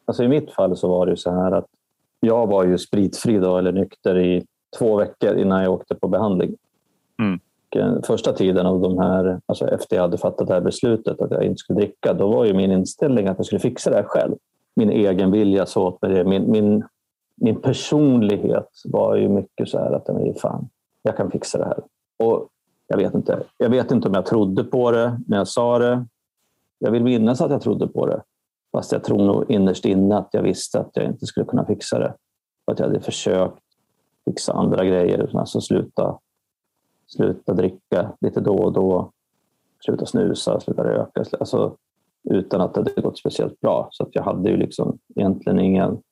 Alltså 0.04 0.24
I 0.24 0.28
mitt 0.28 0.50
fall 0.50 0.76
så 0.76 0.88
var 0.88 1.06
det 1.06 1.16
så 1.16 1.30
här 1.30 1.52
att 1.52 1.66
jag 2.20 2.46
var 2.46 2.64
ju 2.64 2.78
spritfri 2.78 3.38
då, 3.38 3.58
eller 3.58 3.72
nykter 3.72 4.18
i 4.18 4.44
två 4.78 4.96
veckor 4.96 5.36
innan 5.36 5.62
jag 5.62 5.72
åkte 5.72 5.94
på 5.94 6.08
behandling. 6.08 6.56
Mm. 7.18 7.40
Eh, 7.76 8.02
första 8.06 8.32
tiden 8.32 8.66
av 8.66 8.80
de 8.80 8.98
här, 8.98 9.40
alltså 9.46 9.68
efter 9.68 9.96
jag 9.96 10.02
hade 10.02 10.18
fattat 10.18 10.48
det 10.48 10.54
här 10.54 10.60
beslutet 10.60 11.20
att 11.20 11.30
jag 11.30 11.44
inte 11.44 11.56
skulle 11.56 11.80
dricka, 11.80 12.12
då 12.12 12.28
var 12.28 12.44
ju 12.44 12.54
min 12.54 12.72
inställning 12.72 13.26
att 13.26 13.38
jag 13.38 13.46
skulle 13.46 13.60
fixa 13.60 13.90
det 13.90 13.96
här 13.96 14.04
själv. 14.04 14.34
Min 14.76 14.90
egen 14.90 15.30
vilja 15.30 15.66
så 15.66 15.86
åt 15.86 16.02
mig 16.02 16.14
det. 16.14 16.24
Min, 16.24 16.50
min, 16.50 16.84
min 17.36 17.60
personlighet 17.60 18.68
var 18.84 19.16
ju 19.16 19.28
mycket 19.28 19.68
så 19.68 19.78
här 19.78 19.92
att 19.92 20.40
fan, 20.40 20.68
jag 21.02 21.16
kan 21.16 21.30
fixa 21.30 21.58
det 21.58 21.64
här. 21.64 21.78
Och 22.18 22.48
jag 22.88 22.98
vet 22.98 23.14
inte. 23.14 23.42
Jag 23.56 23.70
vet 23.70 23.90
inte 23.90 24.08
om 24.08 24.14
jag 24.14 24.26
trodde 24.26 24.64
på 24.64 24.90
det 24.90 25.20
när 25.26 25.36
jag 25.36 25.48
sa 25.48 25.78
det. 25.78 26.06
Jag 26.78 26.90
vill 26.90 27.04
minnas 27.04 27.40
att 27.40 27.50
jag 27.50 27.62
trodde 27.62 27.88
på 27.88 28.06
det. 28.06 28.22
Fast 28.72 28.92
jag 28.92 29.04
tror 29.04 29.18
nog 29.18 29.50
innerst 29.50 29.84
inne 29.84 30.16
att 30.16 30.28
jag 30.32 30.42
visste 30.42 30.80
att 30.80 30.90
jag 30.94 31.04
inte 31.04 31.26
skulle 31.26 31.46
kunna 31.46 31.64
fixa 31.64 31.98
det. 31.98 32.14
Att 32.64 32.78
jag 32.78 32.86
hade 32.86 33.00
försökt 33.00 33.62
fixa 34.24 34.52
andra 34.52 34.84
grejer, 34.84 35.30
alltså 35.36 35.60
sluta, 35.60 36.18
sluta 37.06 37.52
dricka 37.52 38.12
lite 38.20 38.40
då 38.40 38.56
och 38.56 38.72
då, 38.72 39.12
sluta 39.84 40.06
snusa, 40.06 40.60
sluta 40.60 40.84
röka, 40.84 41.24
alltså, 41.40 41.76
utan 42.30 42.60
att 42.60 42.74
det 42.74 42.80
hade 42.80 43.00
gått 43.00 43.18
speciellt 43.18 43.60
bra. 43.60 43.88
Så 43.90 44.02
att 44.02 44.14
jag 44.14 44.22
hade 44.22 44.50
ju 44.50 44.56
liksom 44.56 44.98
egentligen 45.16 45.58
ingen... 45.58 46.02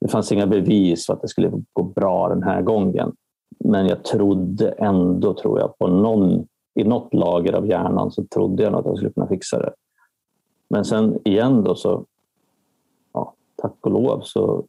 Det 0.00 0.08
fanns 0.08 0.32
inga 0.32 0.46
bevis 0.46 1.06
för 1.06 1.12
att 1.12 1.22
det 1.22 1.28
skulle 1.28 1.52
gå 1.72 1.82
bra 1.82 2.28
den 2.28 2.42
här 2.42 2.62
gången. 2.62 3.12
Men 3.58 3.86
jag 3.86 4.04
trodde 4.04 4.70
ändå, 4.70 5.34
tror 5.34 5.60
jag, 5.60 5.78
på 5.78 5.86
någon, 5.86 6.46
i 6.74 6.84
något 6.84 7.14
lager 7.14 7.52
av 7.52 7.66
hjärnan 7.66 8.10
så 8.10 8.24
trodde 8.24 8.62
jag 8.62 8.74
att 8.74 8.86
jag 8.86 8.96
skulle 8.96 9.12
kunna 9.12 9.28
fixa 9.28 9.58
det. 9.58 9.72
Men 10.68 10.84
sen 10.84 11.18
igen 11.24 11.64
då 11.64 11.74
så, 11.74 12.04
ja, 13.12 13.34
tack 13.56 13.74
och 13.80 13.90
lov 13.90 14.20
så 14.24 14.64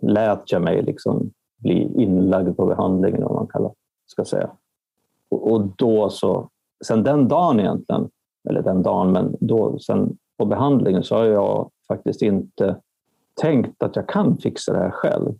lät 0.00 0.52
jag 0.52 0.62
mig 0.62 0.82
liksom 0.82 1.30
bli 1.56 2.02
inlagd 2.02 2.56
på 2.56 2.66
behandlingen, 2.66 3.22
vad 3.22 3.34
man 3.34 3.46
kallar, 3.46 3.72
ska 4.06 4.24
säga. 4.24 4.50
Och, 5.28 5.52
och 5.52 5.60
då 5.76 6.10
så, 6.10 6.48
sen 6.84 7.02
den 7.02 7.28
dagen 7.28 7.60
egentligen, 7.60 8.08
eller 8.48 8.62
den 8.62 8.82
dagen, 8.82 9.12
men 9.12 9.36
då 9.40 9.78
sen 9.78 10.16
på 10.38 10.44
behandlingen 10.44 11.02
så 11.02 11.16
har 11.16 11.24
jag 11.24 11.70
faktiskt 11.88 12.22
inte 12.22 12.76
tänkt 13.40 13.82
att 13.82 13.96
jag 13.96 14.08
kan 14.08 14.36
fixa 14.36 14.72
det 14.72 14.78
här 14.78 14.90
själv. 14.90 15.34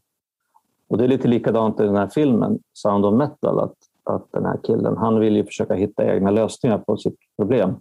Och 0.94 0.98
det 0.98 1.04
är 1.04 1.08
lite 1.08 1.28
likadant 1.28 1.80
i 1.80 1.82
den 1.82 1.96
här 1.96 2.08
filmen, 2.08 2.58
Sound 2.72 3.06
of 3.06 3.14
Metal, 3.14 3.58
att, 3.58 3.74
att 4.04 4.32
den 4.32 4.44
här 4.44 4.58
killen, 4.62 4.96
han 4.96 5.20
vill 5.20 5.36
ju 5.36 5.44
försöka 5.44 5.74
hitta 5.74 6.14
egna 6.14 6.30
lösningar 6.30 6.78
på 6.78 6.96
sitt 6.96 7.16
problem. 7.36 7.74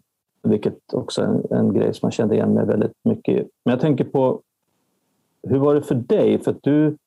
Vilket 0.43 0.93
också 0.93 1.21
är 1.21 1.25
en, 1.25 1.43
en 1.57 1.73
grej 1.73 1.93
som 1.93 2.05
man 2.05 2.11
kände 2.11 2.35
igen 2.35 2.53
mig 2.53 2.65
väldigt 2.65 2.91
mycket 3.03 3.37
i. 3.37 3.47
Men 3.65 3.71
jag 3.71 3.79
tänker 3.79 4.03
på, 4.03 4.41
hur 5.43 5.57
var 5.57 5.75
det 5.75 5.81
för 5.81 5.95
dig? 5.95 6.39
För 6.39 6.55
du, 6.61 6.97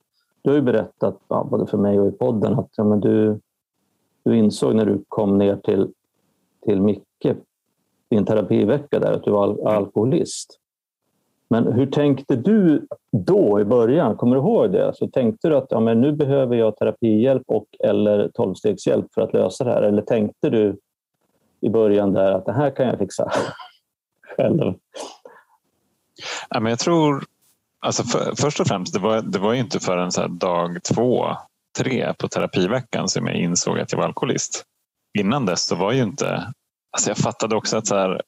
du 0.42 0.50
har 0.50 0.54
ju 0.54 0.62
berättat, 0.62 1.18
ja, 1.28 1.48
både 1.50 1.66
för 1.66 1.78
mig 1.78 2.00
och 2.00 2.08
i 2.08 2.12
podden, 2.12 2.58
att 2.58 2.70
ja, 2.76 2.84
men 2.84 3.00
du, 3.00 3.40
du 4.22 4.36
insåg 4.36 4.74
när 4.74 4.86
du 4.86 5.04
kom 5.08 5.38
ner 5.38 5.56
till, 5.56 5.92
till 6.64 6.82
Micke 6.82 7.36
i 8.10 8.16
en 8.16 8.24
terapivecka 8.24 8.98
där 8.98 9.12
att 9.12 9.24
du 9.24 9.30
var 9.30 9.68
alkoholist. 9.68 10.60
Men 11.50 11.72
hur 11.72 11.86
tänkte 11.86 12.36
du 12.36 12.86
då 13.12 13.60
i 13.60 13.64
början? 13.64 14.16
Kommer 14.16 14.36
du 14.36 14.42
ihåg 14.42 14.72
det? 14.72 14.92
Så 14.94 15.08
tänkte 15.08 15.48
du 15.48 15.56
att 15.56 15.66
ja, 15.70 15.80
men 15.80 16.00
nu 16.00 16.12
behöver 16.12 16.56
jag 16.56 16.76
terapihjälp 16.76 17.42
och 17.46 17.66
eller 17.84 18.28
tolvstegshjälp 18.28 19.06
för 19.14 19.20
att 19.20 19.32
lösa 19.32 19.64
det 19.64 19.70
här? 19.70 19.82
Eller 19.82 20.02
tänkte 20.02 20.50
du 20.50 20.78
i 21.60 21.68
början 21.68 22.12
där 22.12 22.32
att 22.32 22.46
det 22.46 22.52
här 22.52 22.70
kan 22.70 22.86
jag 22.86 22.98
fixa 22.98 23.30
själv? 24.36 24.74
Ja, 26.48 26.60
men 26.60 26.70
jag 26.70 26.78
tror, 26.78 27.24
alltså 27.80 28.02
för, 28.02 28.34
först 28.36 28.60
och 28.60 28.66
främst, 28.66 28.94
det 28.94 29.00
var, 29.00 29.22
det 29.22 29.38
var 29.38 29.54
inte 29.54 29.80
förrän 29.80 30.12
så 30.12 30.26
dag 30.26 30.78
två, 30.94 31.26
tre 31.78 32.14
på 32.18 32.28
terapiveckan 32.28 33.08
som 33.08 33.26
jag 33.26 33.36
insåg 33.36 33.78
att 33.78 33.92
jag 33.92 33.98
var 33.98 34.06
alkoholist. 34.06 34.64
Innan 35.18 35.46
dess 35.46 35.66
så 35.66 35.76
var 35.76 35.92
ju 35.92 36.02
inte, 36.02 36.52
alltså 36.92 37.10
jag 37.10 37.16
fattade 37.16 37.56
också 37.56 37.76
att 37.76 37.86
så 37.86 37.96
här, 37.96 38.22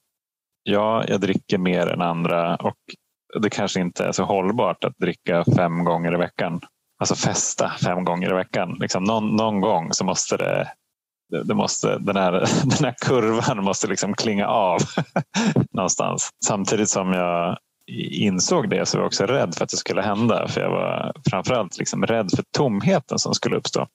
ja, 0.63 1.05
jag 1.09 1.21
dricker 1.21 1.59
mer 1.59 1.87
än 1.87 2.03
andra 2.03 2.57
och 2.57 2.77
det 3.41 3.51
kanske 3.51 3.81
inte 3.81 4.05
är 4.05 4.13
så 4.13 4.25
hållbart 4.25 4.85
att 4.85 4.99
dricka 4.99 5.45
fem 5.57 5.85
gånger 5.85 6.15
i 6.15 6.17
veckan. 6.17 6.61
Alltså 6.99 7.15
festa 7.15 7.71
fem 7.85 8.05
gånger 8.05 8.31
i 8.31 8.35
veckan. 8.35 8.77
Liksom 8.81 9.05
någon, 9.05 9.37
någon 9.37 9.61
gång 9.61 9.93
så 9.93 10.05
måste 10.05 10.37
det, 10.37 10.69
det 11.45 11.55
måste, 11.55 11.99
den, 11.99 12.17
här, 12.17 12.33
den 12.65 12.85
här 12.85 12.95
kurvan 13.01 13.65
måste 13.65 13.87
liksom 13.87 14.15
klinga 14.15 14.47
av 14.47 14.81
någonstans. 15.73 16.31
Samtidigt 16.45 16.89
som 16.89 17.13
jag 17.13 17.59
insåg 18.11 18.71
det 18.71 18.87
så 18.87 18.97
var 18.97 19.03
jag 19.03 19.07
också 19.07 19.27
rädd 19.27 19.55
för 19.55 19.65
att 19.65 19.71
det 19.71 19.77
skulle 19.77 20.03
hända. 20.03 20.49
För 20.49 20.61
jag 20.61 20.71
var 20.71 21.13
framförallt 21.31 21.79
liksom 21.79 22.07
rädd 22.07 22.31
för 22.37 22.45
tomheten 22.57 23.19
som 23.19 23.35
skulle 23.35 23.57
uppstå. 23.57 23.87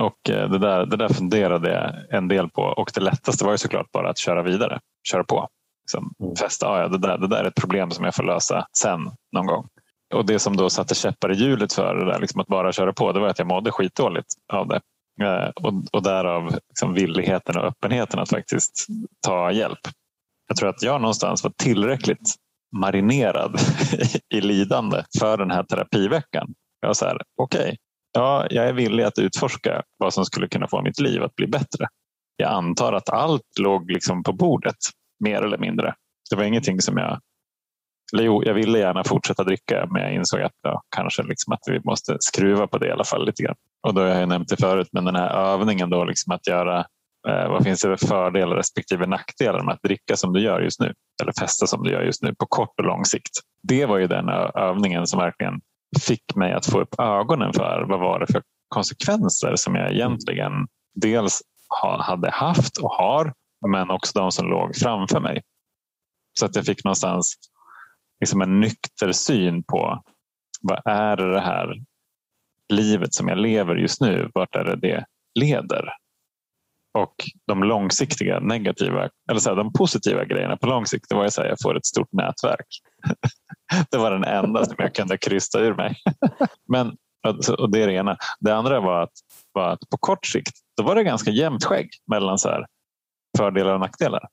Och 0.00 0.30
eh, 0.30 0.50
det 0.50 0.58
där, 0.58 0.86
det 0.86 0.96
där 0.96 1.08
funderade 1.08 1.72
jag 1.72 2.16
en 2.18 2.28
del 2.28 2.50
på 2.50 2.62
och 2.62 2.90
det 2.94 3.00
lättaste 3.00 3.44
var 3.44 3.52
ju 3.52 3.58
såklart 3.58 3.92
bara 3.92 4.10
att 4.10 4.18
köra 4.18 4.42
vidare, 4.42 4.80
köra 5.08 5.24
på 5.24 5.48
liksom, 5.92 6.14
mm. 6.20 6.36
fästa. 6.36 6.68
Ah, 6.68 6.80
ja, 6.80 6.88
det, 6.88 6.98
där, 6.98 7.18
det 7.18 7.28
där 7.28 7.44
är 7.44 7.48
ett 7.48 7.54
problem 7.54 7.90
som 7.90 8.04
jag 8.04 8.14
får 8.14 8.22
lösa 8.22 8.66
sen 8.78 9.10
någon 9.32 9.46
gång. 9.46 9.68
Och 10.14 10.26
det 10.26 10.38
som 10.38 10.56
då 10.56 10.70
satte 10.70 10.94
käppar 10.94 11.32
i 11.32 11.34
hjulet 11.34 11.72
för 11.72 11.94
det 11.94 12.04
där, 12.04 12.20
liksom 12.20 12.40
att 12.40 12.46
bara 12.46 12.72
köra 12.72 12.92
på, 12.92 13.12
det 13.12 13.20
var 13.20 13.28
att 13.28 13.38
jag 13.38 13.48
mådde 13.48 13.70
skitdåligt 13.70 14.28
av 14.52 14.68
det. 14.68 14.80
Eh, 15.22 15.48
och, 15.48 15.72
och 15.92 16.02
därav 16.02 16.58
liksom 16.68 16.94
villigheten 16.94 17.56
och 17.56 17.64
öppenheten 17.64 18.20
att 18.20 18.30
faktiskt 18.30 18.86
ta 19.26 19.52
hjälp. 19.52 19.78
Jag 20.48 20.56
tror 20.56 20.68
att 20.68 20.82
jag 20.82 21.00
någonstans 21.00 21.44
var 21.44 21.52
tillräckligt 21.56 22.34
marinerad 22.76 23.60
i 24.34 24.40
lidande 24.40 25.02
för 25.18 25.36
den 25.36 25.50
här 25.50 25.62
terapiveckan. 25.62 26.54
Jag 26.80 26.88
var 26.88 26.94
så 26.94 27.04
här, 27.04 27.18
okej, 27.42 27.60
okay, 27.60 27.76
ja, 28.12 28.46
jag 28.50 28.68
är 28.68 28.72
villig 28.72 29.04
att 29.04 29.18
utforska 29.18 29.82
vad 29.98 30.14
som 30.14 30.24
skulle 30.24 30.48
kunna 30.48 30.68
få 30.68 30.82
mitt 30.82 31.00
liv 31.00 31.22
att 31.22 31.34
bli 31.34 31.46
bättre. 31.46 31.86
Jag 32.36 32.52
antar 32.52 32.92
att 32.92 33.08
allt 33.08 33.58
låg 33.60 33.90
liksom 33.90 34.22
på 34.22 34.32
bordet 34.32 34.76
mer 35.22 35.42
eller 35.42 35.58
mindre. 35.58 35.94
Det 36.30 36.36
var 36.36 36.44
ingenting 36.44 36.80
som 36.80 36.96
jag... 36.96 37.20
Eller 38.14 38.24
jo, 38.24 38.42
jag 38.44 38.54
ville 38.54 38.78
gärna 38.78 39.04
fortsätta 39.04 39.44
dricka 39.44 39.86
men 39.90 40.02
jag 40.02 40.14
insåg 40.14 40.40
att 40.40 40.52
ja, 40.62 40.82
kanske 40.96 41.22
liksom 41.22 41.52
att 41.52 41.60
vi 41.66 41.80
måste 41.84 42.16
skruva 42.20 42.66
på 42.66 42.78
det 42.78 42.86
i 42.88 42.90
alla 42.90 43.04
fall 43.04 43.26
lite 43.26 43.42
grann. 43.42 43.56
Och 43.86 43.94
då 43.94 44.00
har 44.00 44.08
jag 44.08 44.28
nämnt 44.28 44.48
det 44.48 44.56
förut, 44.56 44.88
men 44.92 45.04
den 45.04 45.16
här 45.16 45.30
övningen 45.30 45.90
då 45.90 46.04
liksom 46.04 46.32
att 46.32 46.46
göra 46.46 46.78
eh, 47.28 47.48
vad 47.48 47.64
finns 47.64 47.80
det 47.80 47.98
för 47.98 48.06
fördelar 48.06 48.56
respektive 48.56 49.06
nackdelar 49.06 49.64
med 49.64 49.74
att 49.74 49.82
dricka 49.82 50.16
som 50.16 50.32
du 50.32 50.40
gör 50.40 50.60
just 50.60 50.80
nu 50.80 50.94
eller 51.22 51.32
festa 51.40 51.66
som 51.66 51.82
du 51.82 51.90
gör 51.90 52.02
just 52.02 52.22
nu 52.22 52.34
på 52.34 52.46
kort 52.46 52.78
och 52.78 52.84
lång 52.84 53.04
sikt. 53.04 53.32
Det 53.62 53.86
var 53.86 53.98
ju 53.98 54.06
den 54.06 54.28
övningen 54.54 55.06
som 55.06 55.18
verkligen 55.18 55.60
fick 56.00 56.34
mig 56.34 56.52
att 56.52 56.66
få 56.66 56.80
upp 56.80 56.94
ögonen 56.98 57.52
för 57.52 57.84
vad 57.88 58.00
var 58.00 58.20
det 58.20 58.26
för 58.26 58.42
konsekvenser 58.68 59.56
som 59.56 59.74
jag 59.74 59.92
egentligen 59.92 60.52
dels 60.94 61.42
hade 61.98 62.30
haft 62.30 62.78
och 62.78 62.90
har 62.90 63.32
men 63.68 63.90
också 63.90 64.18
de 64.18 64.32
som 64.32 64.46
låg 64.46 64.76
framför 64.76 65.20
mig. 65.20 65.42
Så 66.38 66.46
att 66.46 66.56
jag 66.56 66.66
fick 66.66 66.84
någonstans 66.84 67.34
liksom 68.20 68.40
en 68.40 68.60
nykter 68.60 69.12
syn 69.12 69.62
på 69.62 70.02
vad 70.60 70.82
är 70.84 71.16
det 71.16 71.40
här 71.40 71.74
livet 72.72 73.14
som 73.14 73.28
jag 73.28 73.38
lever 73.38 73.76
just 73.76 74.00
nu, 74.00 74.30
vart 74.34 74.54
är 74.54 74.64
det 74.64 74.76
det 74.76 75.04
leder? 75.40 75.88
Och 76.98 77.14
de 77.46 77.62
långsiktiga 77.62 78.40
negativa, 78.40 79.08
eller 79.30 79.40
så 79.40 79.48
här, 79.48 79.56
de 79.56 79.72
positiva 79.72 80.24
grejerna 80.24 80.56
på 80.56 80.66
lång 80.66 80.86
sikt, 80.86 81.08
det 81.08 81.14
var 81.14 81.24
att 81.24 81.36
jag 81.36 81.60
får 81.62 81.76
ett 81.76 81.86
stort 81.86 82.12
nätverk. 82.12 82.66
det 83.90 83.98
var 83.98 84.10
den 84.10 84.24
enda 84.24 84.64
som 84.64 84.74
jag 84.78 84.94
kunde 84.94 85.18
krysta 85.18 85.60
ur 85.60 85.74
mig. 85.74 85.96
Men, 86.68 86.96
alltså, 87.26 87.54
och 87.54 87.70
det 87.70 87.82
är 87.82 87.86
det 87.86 87.94
ena. 87.94 88.16
Det 88.40 88.56
andra 88.56 88.80
var 88.80 89.02
att, 89.02 89.12
var 89.52 89.68
att 89.68 89.80
på 89.90 89.96
kort 89.96 90.26
sikt, 90.26 90.52
då 90.76 90.82
var 90.82 90.94
det 90.94 91.04
ganska 91.04 91.30
jämnt 91.30 91.64
skägg 91.64 91.88
mellan 92.10 92.38
så 92.38 92.48
här, 92.48 92.66
fördelar 93.38 93.74
och 93.74 93.80
nackdelar. 93.80 94.28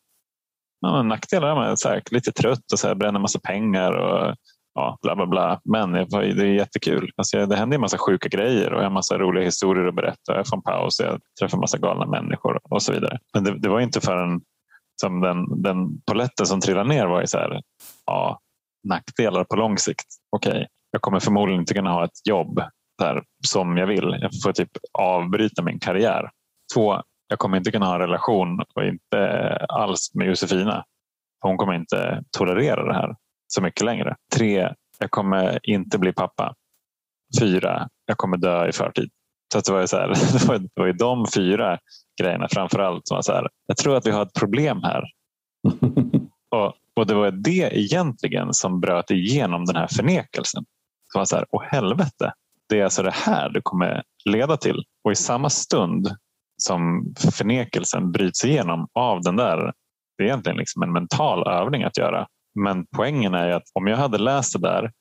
Ja, 0.81 1.01
nackdelar 1.03 1.49
är 1.49 1.55
man 1.55 1.77
så 1.77 1.89
här, 1.89 2.01
lite 2.11 2.31
trött 2.31 2.71
och 2.73 2.79
så 2.79 2.87
här, 2.87 2.95
bränner 2.95 3.19
massa 3.19 3.39
pengar 3.39 3.91
och 3.91 4.35
ja, 4.73 4.97
bla 5.01 5.15
bla 5.15 5.25
bla. 5.25 5.61
Men 5.63 5.91
det 5.91 5.99
är 6.17 6.45
jättekul. 6.45 7.11
Alltså, 7.17 7.45
det 7.45 7.55
händer 7.55 7.75
en 7.75 7.81
massa 7.81 7.97
sjuka 7.97 8.29
grejer 8.29 8.73
och 8.73 8.79
jag 8.79 8.85
har 8.85 8.91
massa 8.91 9.17
roliga 9.17 9.45
historier 9.45 9.85
att 9.85 9.95
berätta. 9.95 10.35
Jag 10.35 10.47
får 10.47 10.57
en 10.57 10.63
paus, 10.63 10.99
jag 10.99 11.19
träffar 11.39 11.57
en 11.57 11.61
massa 11.61 11.77
galna 11.77 12.05
människor 12.05 12.59
och 12.63 12.81
så 12.83 12.91
vidare. 12.91 13.19
Men 13.33 13.43
det, 13.43 13.59
det 13.59 13.69
var 13.69 13.79
inte 13.79 14.01
förrän 14.01 14.41
som 15.01 15.21
den, 15.21 15.61
den 15.61 16.01
poletten 16.11 16.45
som 16.45 16.61
trillade 16.61 16.89
ner 16.89 17.05
var 17.05 17.21
ju 17.21 17.27
så 17.27 17.37
här, 17.37 17.61
ja, 18.05 18.39
nackdelar 18.87 19.43
på 19.43 19.55
lång 19.55 19.77
sikt. 19.77 20.05
Okej, 20.35 20.51
okay, 20.51 20.65
jag 20.91 21.01
kommer 21.01 21.19
förmodligen 21.19 21.61
inte 21.61 21.73
kunna 21.73 21.91
ha 21.91 22.05
ett 22.05 22.27
jobb 22.29 22.61
där 22.99 23.23
som 23.47 23.77
jag 23.77 23.87
vill. 23.87 24.17
Jag 24.21 24.31
får 24.43 24.51
typ 24.51 24.69
avbryta 24.93 25.61
min 25.61 25.79
karriär. 25.79 26.29
Två, 26.73 27.01
jag 27.29 27.39
kommer 27.39 27.57
inte 27.57 27.71
kunna 27.71 27.85
ha 27.85 27.93
en 27.93 27.99
relation 27.99 28.61
och 28.75 28.83
inte 28.83 29.57
alls 29.69 30.11
med 30.13 30.27
Josefina. 30.27 30.85
Hon 31.41 31.57
kommer 31.57 31.73
inte 31.73 32.23
tolerera 32.37 32.85
det 32.85 32.93
här 32.93 33.15
så 33.47 33.61
mycket 33.61 33.85
längre. 33.85 34.15
Tre, 34.33 34.73
jag 34.99 35.11
kommer 35.11 35.59
inte 35.63 35.97
bli 35.97 36.13
pappa. 36.13 36.55
Fyra, 37.39 37.89
jag 38.05 38.17
kommer 38.17 38.37
dö 38.37 38.69
i 38.69 38.71
förtid. 38.71 39.09
Så 39.53 39.59
det 39.59 39.71
var, 39.71 39.85
så 39.85 39.97
här, 39.97 40.07
det 40.33 40.45
var, 40.45 40.59
det 40.59 40.69
var 40.75 40.85
ju 40.85 40.93
de 40.93 41.25
fyra 41.35 41.79
grejerna 42.21 42.47
framför 42.51 42.79
allt 42.79 43.07
som 43.07 43.15
var 43.15 43.21
så 43.21 43.33
här, 43.33 43.47
jag 43.65 43.77
tror 43.77 43.97
att 43.97 44.07
vi 44.07 44.11
har 44.11 44.21
ett 44.21 44.33
problem 44.33 44.83
här. 44.83 45.03
och, 46.51 46.73
och 46.95 47.07
det 47.07 47.13
var 47.13 47.31
det 47.31 47.79
egentligen 47.79 48.53
som 48.53 48.79
bröt 48.79 49.11
igenom 49.11 49.65
den 49.65 49.75
här 49.75 49.87
förnekelsen. 49.87 50.65
Så 51.13 51.19
var 51.19 51.25
så 51.25 51.35
här, 51.35 51.45
åh 51.49 51.63
helvete, 51.63 52.33
det 52.69 52.79
är 52.79 52.83
alltså 52.83 53.03
det 53.03 53.13
här 53.13 53.49
det 53.49 53.61
kommer 53.63 54.03
leda 54.25 54.57
till. 54.57 54.83
Och 55.03 55.11
i 55.11 55.15
samma 55.15 55.49
stund 55.49 56.07
som 56.61 57.13
förnekelsen 57.33 58.11
bryts 58.11 58.45
igenom 58.45 58.87
av 58.93 59.21
den 59.21 59.35
där, 59.35 59.73
det 60.17 60.23
är 60.23 60.27
egentligen 60.27 60.57
liksom 60.57 60.83
en 60.83 60.91
mental 60.91 61.47
övning 61.47 61.83
att 61.83 61.97
göra. 61.97 62.27
Men 62.59 62.85
poängen 62.95 63.33
är 63.33 63.49
att 63.49 63.63
om 63.73 63.87
jag 63.87 63.97
hade 63.97 64.17
läst 64.17 64.53
det 64.53 64.59
där 64.59 64.91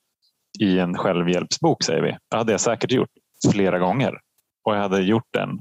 i 0.60 0.78
en 0.78 0.96
självhjälpsbok, 0.96 1.82
säger 1.82 2.02
vi, 2.02 2.16
det 2.30 2.36
hade 2.36 2.52
jag 2.52 2.60
säkert 2.60 2.92
gjort 2.92 3.10
flera 3.52 3.78
gånger. 3.78 4.18
Och 4.64 4.74
jag 4.74 4.80
hade 4.80 5.02
gjort 5.02 5.28
den 5.30 5.60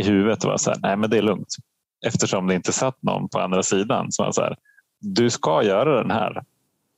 i 0.00 0.02
huvudet 0.02 0.44
och 0.44 0.50
var 0.50 0.56
så 0.56 0.70
här, 0.70 0.78
nej 0.82 0.96
men 0.96 1.10
det 1.10 1.18
är 1.18 1.22
lugnt. 1.22 1.54
Eftersom 2.06 2.46
det 2.46 2.54
inte 2.54 2.72
satt 2.72 3.02
någon 3.02 3.28
på 3.28 3.40
andra 3.40 3.62
sidan 3.62 4.12
som 4.12 4.24
var 4.24 4.32
så 4.32 4.42
här, 4.42 4.56
du 5.00 5.30
ska 5.30 5.62
göra 5.62 6.02
den 6.02 6.10
här. 6.10 6.42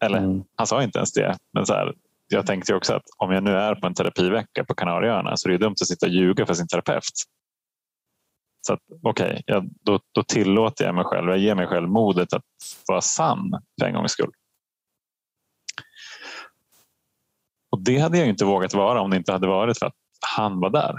Eller 0.04 0.18
mm. 0.18 0.44
han 0.56 0.66
sa 0.66 0.82
inte 0.82 0.98
ens 0.98 1.12
det, 1.12 1.36
men 1.52 1.66
så 1.66 1.74
här, 1.74 1.94
jag 2.28 2.46
tänkte 2.46 2.74
också 2.74 2.94
att 2.94 3.02
om 3.16 3.32
jag 3.32 3.44
nu 3.44 3.50
är 3.50 3.74
på 3.74 3.86
en 3.86 3.94
terapivecka 3.94 4.64
på 4.64 4.74
Kanarieöarna 4.74 5.36
så 5.36 5.48
är 5.48 5.52
det 5.52 5.58
dumt 5.58 5.74
att 5.80 5.88
sitta 5.88 6.06
och 6.06 6.12
ljuga 6.12 6.46
för 6.46 6.54
sin 6.54 6.68
terapeut. 6.68 7.04
Så 8.68 8.78
okej, 9.02 9.42
okay, 9.46 9.68
då, 9.80 10.00
då 10.14 10.22
tillåter 10.22 10.84
jag 10.84 10.94
mig 10.94 11.04
själv, 11.04 11.28
jag 11.28 11.38
ger 11.38 11.54
mig 11.54 11.66
själv 11.66 11.88
modet 11.88 12.32
att 12.32 12.44
vara 12.88 13.00
sann 13.00 13.50
för 13.80 13.86
en 13.86 13.94
gångs 13.94 14.12
skull. 14.12 14.30
Och 17.70 17.82
det 17.82 17.98
hade 17.98 18.18
jag 18.18 18.28
inte 18.28 18.44
vågat 18.44 18.74
vara 18.74 19.00
om 19.00 19.10
det 19.10 19.16
inte 19.16 19.32
hade 19.32 19.46
varit 19.46 19.78
för 19.78 19.86
att 19.86 19.94
han 20.36 20.60
var 20.60 20.70
där. 20.70 20.94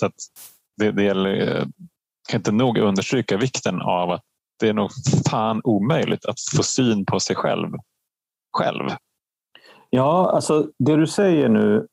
Så 0.00 0.06
att 0.06 0.14
det, 0.76 0.90
det 0.90 1.02
gäller, 1.02 1.56
eh, 1.56 1.66
kan 2.28 2.40
inte 2.40 2.52
nog 2.52 2.78
understryka 2.78 3.36
vikten 3.36 3.82
av 3.82 4.10
att 4.10 4.22
det 4.60 4.68
är 4.68 4.72
nog 4.72 4.90
fan 5.30 5.60
omöjligt 5.64 6.24
att 6.24 6.40
få 6.56 6.62
syn 6.62 7.04
på 7.04 7.20
sig 7.20 7.36
själv 7.36 7.68
själv. 8.52 8.88
Ja, 9.90 10.30
alltså 10.30 10.68
det 10.78 10.96
du 10.96 11.06
säger 11.06 11.48
nu, 11.48 11.86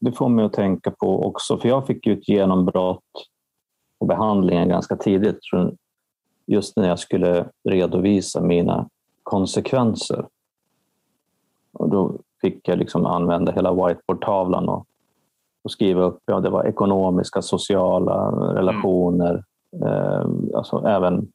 det 0.00 0.12
får 0.12 0.28
mig 0.28 0.44
att 0.44 0.52
tänka 0.52 0.90
på 0.90 1.26
också, 1.26 1.58
för 1.58 1.68
jag 1.68 1.86
fick 1.86 2.06
ju 2.06 2.12
ett 2.12 2.28
genombrott 2.28 3.04
på 4.00 4.06
behandlingen 4.06 4.68
ganska 4.68 4.96
tidigt, 4.96 5.38
just 6.46 6.76
när 6.76 6.88
jag 6.88 6.98
skulle 6.98 7.48
redovisa 7.68 8.40
mina 8.40 8.88
konsekvenser. 9.22 10.26
Och 11.72 11.88
då 11.88 12.18
fick 12.40 12.68
jag 12.68 12.78
liksom 12.78 13.06
använda 13.06 13.52
hela 13.52 13.72
whiteboardtavlan 13.72 14.68
och, 14.68 14.86
och 15.64 15.70
skriva 15.70 16.02
upp, 16.02 16.18
ja 16.26 16.40
det 16.40 16.50
var 16.50 16.64
ekonomiska, 16.64 17.42
sociala 17.42 18.30
relationer, 18.54 19.44
mm. 19.76 19.88
eh, 19.88 20.56
alltså 20.56 20.86
även 20.86 21.28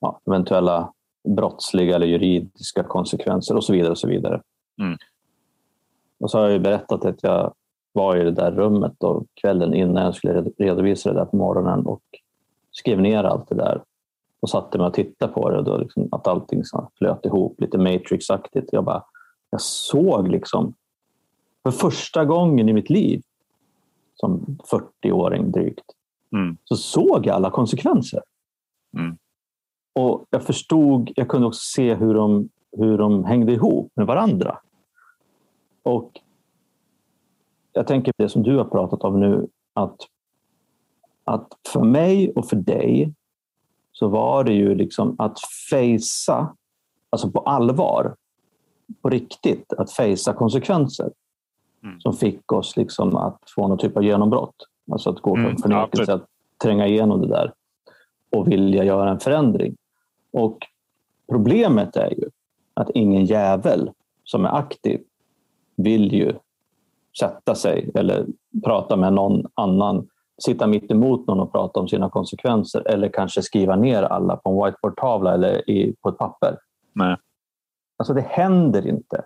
ja, 0.00 0.20
eventuella 0.26 0.92
brottsliga 1.28 1.96
eller 1.96 2.06
juridiska 2.06 2.82
konsekvenser 2.82 3.56
och 3.56 3.64
så 3.64 3.72
vidare. 3.72 3.90
Och 3.90 3.98
så 3.98 4.08
vidare. 4.08 4.42
Mm. 4.80 4.98
Och 6.20 6.30
så 6.30 6.38
har 6.38 6.48
jag 6.48 6.62
berättat 6.62 7.04
att 7.04 7.22
jag 7.22 7.54
var 7.92 8.16
i 8.16 8.24
det 8.24 8.30
där 8.30 8.52
rummet 8.52 8.92
då, 8.98 9.24
kvällen 9.34 9.74
innan 9.74 10.04
jag 10.04 10.14
skulle 10.14 10.42
redovisa 10.42 11.12
det 11.12 11.18
där 11.18 11.24
på 11.24 11.36
morgonen 11.36 11.86
och 11.86 12.02
skrev 12.70 13.00
ner 13.00 13.24
allt 13.24 13.48
det 13.48 13.54
där 13.54 13.82
och 14.40 14.50
satte 14.50 14.78
mig 14.78 14.86
och 14.86 14.94
tittade 14.94 15.32
på 15.32 15.50
det. 15.50 15.58
Och 15.58 15.64
då 15.64 15.76
liksom 15.76 16.08
att 16.10 16.26
allting 16.26 16.62
flöt 16.98 17.26
ihop, 17.26 17.60
lite 17.60 17.78
Matrix-aktigt. 17.78 18.68
Jag, 18.72 18.84
bara, 18.84 19.04
jag 19.50 19.60
såg 19.60 20.28
liksom 20.28 20.74
för 21.62 21.70
första 21.70 22.24
gången 22.24 22.68
i 22.68 22.72
mitt 22.72 22.90
liv 22.90 23.22
som 24.14 24.58
40-åring 24.70 25.50
drygt, 25.50 25.84
mm. 26.32 26.56
så 26.64 26.76
såg 26.76 27.26
jag 27.26 27.34
alla 27.34 27.50
konsekvenser. 27.50 28.22
Mm. 28.98 29.18
Och 29.92 30.26
jag 30.30 30.42
förstod, 30.42 31.10
jag 31.16 31.28
kunde 31.28 31.46
också 31.46 31.60
se 31.60 31.94
hur 31.94 32.14
de, 32.14 32.48
hur 32.76 32.98
de 32.98 33.24
hängde 33.24 33.52
ihop 33.52 33.92
med 33.94 34.06
varandra. 34.06 34.58
Och 35.82 36.20
jag 37.78 37.86
tänker 37.86 38.12
på 38.12 38.22
det 38.22 38.28
som 38.28 38.42
du 38.42 38.56
har 38.56 38.64
pratat 38.64 39.04
om 39.04 39.20
nu, 39.20 39.46
att, 39.74 39.96
att 41.24 41.48
för 41.72 41.80
mig 41.80 42.32
och 42.32 42.48
för 42.48 42.56
dig 42.56 43.14
så 43.92 44.08
var 44.08 44.44
det 44.44 44.52
ju 44.52 44.74
liksom 44.74 45.16
att 45.18 45.38
fejsa, 45.70 46.56
alltså 47.10 47.30
på 47.30 47.40
allvar, 47.40 48.16
på 49.02 49.08
riktigt, 49.08 49.72
att 49.72 49.92
fejsa 49.92 50.32
konsekvenser 50.32 51.10
mm. 51.84 52.00
som 52.00 52.12
fick 52.12 52.52
oss 52.52 52.76
liksom 52.76 53.16
att 53.16 53.38
få 53.54 53.68
någon 53.68 53.78
typ 53.78 53.96
av 53.96 54.04
genombrott. 54.04 54.54
Alltså 54.92 55.10
att 55.10 55.20
gå 55.20 55.34
från 55.34 55.44
mm, 55.44 55.56
förnekelse, 55.56 56.14
att 56.14 56.26
tränga 56.62 56.86
igenom 56.86 57.20
det 57.20 57.28
där 57.28 57.52
och 58.30 58.52
vilja 58.52 58.84
göra 58.84 59.10
en 59.10 59.20
förändring. 59.20 59.76
Och 60.32 60.58
problemet 61.32 61.96
är 61.96 62.10
ju 62.10 62.30
att 62.74 62.90
ingen 62.90 63.24
jävel 63.24 63.90
som 64.24 64.44
är 64.44 64.56
aktiv 64.58 65.00
vill 65.76 66.12
ju 66.12 66.34
sätta 67.18 67.54
sig 67.54 67.90
eller 67.94 68.26
prata 68.64 68.96
med 68.96 69.12
någon 69.12 69.46
annan, 69.54 70.08
sitta 70.42 70.66
mitt 70.66 70.90
emot 70.90 71.26
någon 71.26 71.40
och 71.40 71.52
prata 71.52 71.80
om 71.80 71.88
sina 71.88 72.10
konsekvenser 72.10 72.88
eller 72.88 73.08
kanske 73.08 73.42
skriva 73.42 73.76
ner 73.76 74.02
alla 74.02 74.36
på 74.36 74.50
en 74.50 74.64
whiteboardtavla 74.64 75.34
eller 75.34 75.70
i, 75.70 75.94
på 76.02 76.08
ett 76.08 76.18
papper. 76.18 76.58
Nej. 76.92 77.16
Alltså 77.96 78.14
det 78.14 78.26
händer 78.28 78.86
inte. 78.86 79.24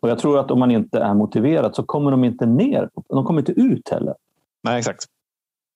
Och 0.00 0.08
jag 0.08 0.18
tror 0.18 0.38
att 0.38 0.50
om 0.50 0.58
man 0.58 0.70
inte 0.70 0.98
är 0.98 1.14
motiverad 1.14 1.74
så 1.74 1.82
kommer 1.82 2.10
de 2.10 2.24
inte 2.24 2.46
ner. 2.46 2.90
De 3.08 3.24
kommer 3.24 3.40
inte 3.40 3.52
ut 3.52 3.88
heller. 3.88 4.14
Nej, 4.62 4.78
exakt. 4.78 5.04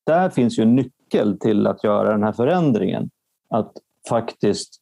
Där 0.04 0.30
finns 0.30 0.58
ju 0.58 0.62
en 0.62 0.76
nyckel 0.76 1.38
till 1.38 1.66
att 1.66 1.84
göra 1.84 2.10
den 2.10 2.22
här 2.22 2.32
förändringen. 2.32 3.10
Att 3.48 3.72
faktiskt 4.08 4.80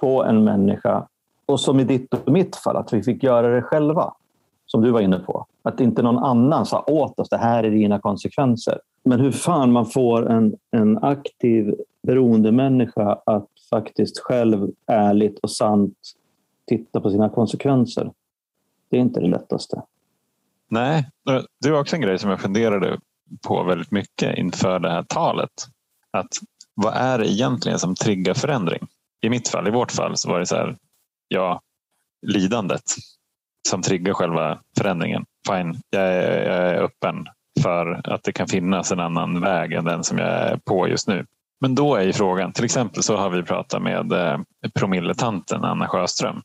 få 0.00 0.22
en 0.22 0.44
människa, 0.44 1.08
och 1.46 1.60
som 1.60 1.80
i 1.80 1.84
ditt 1.84 2.14
och 2.14 2.32
mitt 2.32 2.56
fall, 2.56 2.76
att 2.76 2.92
vi 2.92 3.02
fick 3.02 3.22
göra 3.22 3.48
det 3.48 3.62
själva 3.62 4.14
som 4.66 4.82
du 4.82 4.90
var 4.90 5.00
inne 5.00 5.18
på. 5.18 5.46
Att 5.68 5.80
inte 5.80 6.02
någon 6.02 6.18
annan 6.18 6.66
sa 6.66 6.84
åt 6.86 7.18
oss, 7.18 7.28
det 7.28 7.36
här 7.36 7.64
är 7.64 7.70
dina 7.70 7.98
konsekvenser. 7.98 8.80
Men 9.04 9.20
hur 9.20 9.32
fan 9.32 9.72
man 9.72 9.86
får 9.86 10.30
en, 10.30 10.56
en 10.70 10.98
aktiv 10.98 11.74
beroendemänniska 12.02 13.18
att 13.26 13.48
faktiskt 13.70 14.18
själv 14.18 14.70
ärligt 14.86 15.38
och 15.38 15.50
sant 15.50 15.96
titta 16.66 17.00
på 17.00 17.10
sina 17.10 17.28
konsekvenser. 17.28 18.12
Det 18.90 18.96
är 18.96 19.00
inte 19.00 19.20
det 19.20 19.28
lättaste. 19.28 19.82
Nej, 20.68 21.10
det 21.60 21.70
var 21.70 21.80
också 21.80 21.96
en 21.96 22.02
grej 22.02 22.18
som 22.18 22.30
jag 22.30 22.40
funderade 22.40 22.98
på 23.46 23.62
väldigt 23.62 23.90
mycket 23.90 24.38
inför 24.38 24.78
det 24.78 24.90
här 24.90 25.02
talet. 25.02 25.50
Att 26.10 26.32
vad 26.74 26.94
är 26.94 27.18
det 27.18 27.32
egentligen 27.32 27.78
som 27.78 27.94
triggar 27.94 28.34
förändring? 28.34 28.86
I 29.20 29.30
mitt 29.30 29.48
fall, 29.48 29.68
i 29.68 29.70
vårt 29.70 29.92
fall, 29.92 30.16
så 30.16 30.30
var 30.30 30.38
det 30.38 30.46
så 30.46 30.56
här, 30.56 30.76
ja, 31.28 31.60
lidandet 32.26 32.84
som 33.68 33.82
triggar 33.82 34.14
själva 34.14 34.58
förändringen. 34.78 35.24
Fine, 35.48 35.80
jag 35.90 36.02
är, 36.02 36.46
jag 36.46 36.56
är 36.56 36.82
öppen 36.82 37.26
för 37.62 38.00
att 38.04 38.22
det 38.22 38.32
kan 38.32 38.48
finnas 38.48 38.92
en 38.92 39.00
annan 39.00 39.40
väg 39.40 39.72
än 39.72 39.84
den 39.84 40.04
som 40.04 40.18
jag 40.18 40.28
är 40.28 40.56
på 40.56 40.88
just 40.88 41.08
nu. 41.08 41.26
Men 41.60 41.74
då 41.74 41.94
är 41.94 42.02
ju 42.02 42.12
frågan, 42.12 42.52
till 42.52 42.64
exempel 42.64 43.02
så 43.02 43.16
har 43.16 43.30
vi 43.30 43.42
pratat 43.42 43.82
med 43.82 44.12
eh, 44.12 44.38
promilletanten 44.74 45.64
Anna 45.64 45.88
Sjöström. 45.88 46.42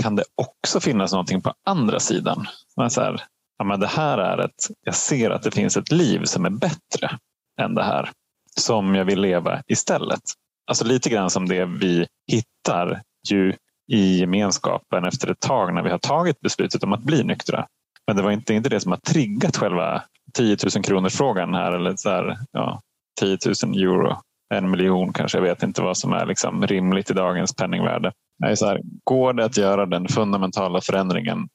Kan 0.00 0.16
det 0.16 0.24
också 0.34 0.80
finnas 0.80 1.12
någonting 1.12 1.40
på 1.40 1.52
andra 1.66 2.00
sidan? 2.00 2.46
Men 2.76 2.90
så 2.90 3.00
här, 3.00 3.22
ja, 3.58 3.64
men 3.64 3.80
det 3.80 3.86
här 3.86 4.18
är 4.18 4.38
ett, 4.38 4.68
jag 4.84 4.94
ser 4.94 5.30
att 5.30 5.42
det 5.42 5.50
finns 5.50 5.76
ett 5.76 5.92
liv 5.92 6.24
som 6.24 6.44
är 6.44 6.50
bättre 6.50 7.18
än 7.60 7.74
det 7.74 7.82
här. 7.82 8.10
Som 8.56 8.94
jag 8.94 9.04
vill 9.04 9.20
leva 9.20 9.62
istället. 9.66 10.20
Alltså 10.66 10.84
lite 10.84 11.08
grann 11.08 11.30
som 11.30 11.48
det 11.48 11.64
vi 11.64 12.06
hittar 12.26 13.02
ju 13.30 13.54
i 13.92 14.18
gemenskapen 14.18 15.04
efter 15.04 15.30
ett 15.30 15.40
tag 15.40 15.74
när 15.74 15.82
vi 15.82 15.90
har 15.90 15.98
tagit 15.98 16.40
beslutet 16.40 16.82
om 16.82 16.92
att 16.92 17.02
bli 17.02 17.24
nyktra. 17.24 17.66
Men 18.10 18.16
det 18.16 18.22
var 18.22 18.30
inte, 18.30 18.54
inte 18.54 18.68
det 18.68 18.80
som 18.80 18.92
har 18.92 18.98
triggat 18.98 19.56
själva 19.56 20.02
10 20.34 20.56
000 20.74 20.84
kronors 20.84 21.16
frågan 21.16 21.54
här. 21.54 21.72
Eller 21.72 21.96
så 21.96 22.10
här, 22.10 22.38
ja, 22.52 22.80
10 23.20 23.38
000 23.64 23.82
euro, 23.82 24.16
en 24.54 24.70
miljon 24.70 25.12
kanske. 25.12 25.38
Jag 25.38 25.42
vet 25.42 25.62
inte 25.62 25.82
vad 25.82 25.96
som 25.96 26.12
är 26.12 26.26
liksom 26.26 26.66
rimligt 26.66 27.10
i 27.10 27.14
dagens 27.14 27.56
penningvärde. 27.56 28.12
Nej, 28.38 28.56
så 28.56 28.66
här, 28.66 28.80
går 29.04 29.32
det 29.32 29.44
att 29.44 29.56
göra 29.56 29.86
den 29.86 30.08
fundamentala 30.08 30.80
förändringen 30.80 31.48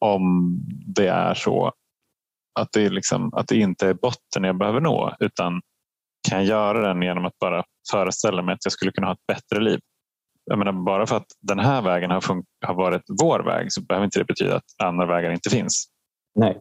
om 0.00 0.56
det 0.86 1.08
är 1.08 1.34
så 1.34 1.72
att 2.60 2.68
det, 2.72 2.88
liksom, 2.88 3.34
att 3.34 3.48
det 3.48 3.56
inte 3.56 3.88
är 3.88 3.94
botten 3.94 4.44
jag 4.44 4.58
behöver 4.58 4.80
nå 4.80 5.16
utan 5.20 5.60
kan 6.28 6.38
jag 6.38 6.46
göra 6.46 6.88
den 6.88 7.02
genom 7.02 7.24
att 7.24 7.38
bara 7.38 7.64
föreställa 7.90 8.42
mig 8.42 8.52
att 8.52 8.64
jag 8.64 8.72
skulle 8.72 8.92
kunna 8.92 9.06
ha 9.06 9.14
ett 9.14 9.26
bättre 9.26 9.60
liv. 9.60 9.80
Jag 10.50 10.58
menar, 10.58 10.72
bara 10.72 11.06
för 11.06 11.16
att 11.16 11.26
den 11.40 11.58
här 11.58 11.82
vägen 11.82 12.10
har, 12.10 12.22
har 12.66 12.74
varit 12.74 13.02
vår 13.22 13.40
väg 13.40 13.72
så 13.72 13.82
behöver 13.82 14.04
inte 14.04 14.18
det 14.18 14.24
betyda 14.24 14.56
att 14.56 14.64
andra 14.84 15.06
vägar 15.06 15.30
inte 15.30 15.50
finns. 15.50 15.88
Nej. 16.34 16.60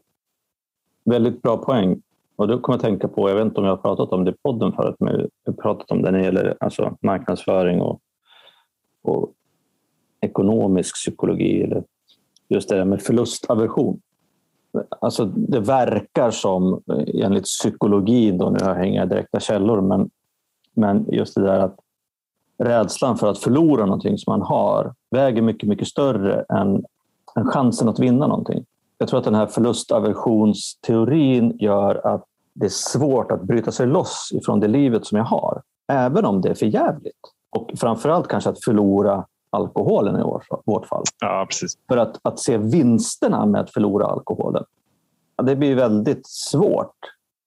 Väldigt 1.05 1.41
bra 1.41 1.57
poäng. 1.57 2.01
Och 2.35 2.47
då 2.47 2.59
kommer 2.59 2.77
jag 2.77 2.81
tänka 2.81 3.07
på, 3.07 3.29
jag 3.29 3.35
vet 3.35 3.45
inte 3.45 3.59
om 3.59 3.65
jag 3.65 3.75
har 3.75 3.81
pratat 3.81 4.13
om 4.13 4.25
det 4.25 4.31
i 4.31 4.35
podden 4.43 4.71
förut, 4.71 4.95
men 4.99 5.13
jag 5.13 5.53
har 5.53 5.61
pratat 5.61 5.91
om 5.91 6.01
det 6.01 6.11
när 6.11 6.19
det 6.19 6.25
gäller 6.25 6.57
alltså, 6.59 6.97
marknadsföring 7.01 7.81
och, 7.81 7.99
och 9.03 9.33
ekonomisk 10.21 10.95
psykologi. 10.95 11.63
Eller 11.63 11.83
just 12.49 12.69
det 12.69 12.75
där 12.75 12.85
med 12.85 13.01
förlustaversion. 13.01 14.01
Alltså, 15.01 15.25
det 15.25 15.59
verkar 15.59 16.31
som, 16.31 16.73
eh, 16.73 17.25
enligt 17.25 17.43
psykologin, 17.43 18.37
då, 18.37 18.49
nu 18.49 18.65
har 18.65 18.75
jag 18.75 18.87
inga 18.87 19.05
direkta 19.05 19.39
källor, 19.39 19.81
men, 19.81 20.09
men 20.73 21.05
just 21.11 21.35
det 21.35 21.41
där 21.41 21.59
att 21.59 21.79
rädslan 22.59 23.17
för 23.17 23.27
att 23.27 23.39
förlora 23.39 23.85
någonting 23.85 24.17
som 24.17 24.31
man 24.31 24.41
har 24.41 24.93
väger 25.11 25.41
mycket, 25.41 25.69
mycket 25.69 25.87
större 25.87 26.45
än, 26.49 26.83
än 27.35 27.45
chansen 27.45 27.89
att 27.89 27.99
vinna 27.99 28.27
någonting. 28.27 28.65
Jag 28.97 29.07
tror 29.07 29.19
att 29.19 29.25
den 29.25 29.35
här 29.35 29.47
förlustaversionsteorin 29.47 31.57
gör 31.59 32.07
att 32.07 32.23
det 32.53 32.65
är 32.65 32.69
svårt 32.69 33.31
att 33.31 33.41
bryta 33.41 33.71
sig 33.71 33.87
loss 33.87 34.29
ifrån 34.33 34.59
det 34.59 34.67
livet 34.67 35.05
som 35.05 35.17
jag 35.17 35.25
har, 35.25 35.61
även 35.87 36.25
om 36.25 36.41
det 36.41 36.49
är 36.49 36.55
för 36.55 36.65
jävligt. 36.65 37.19
Och 37.49 37.71
framförallt 37.77 38.27
kanske 38.27 38.49
att 38.49 38.63
förlora 38.63 39.25
alkoholen 39.49 40.19
i 40.19 40.23
vårt 40.65 40.85
fall. 40.85 41.03
Ja, 41.19 41.45
precis. 41.49 41.77
För 41.87 41.97
att, 41.97 42.19
att 42.21 42.39
se 42.39 42.57
vinsterna 42.57 43.45
med 43.45 43.61
att 43.61 43.71
förlora 43.71 44.05
alkoholen, 44.05 44.63
det 45.43 45.55
blir 45.55 45.75
väldigt 45.75 46.27
svårt 46.27 46.97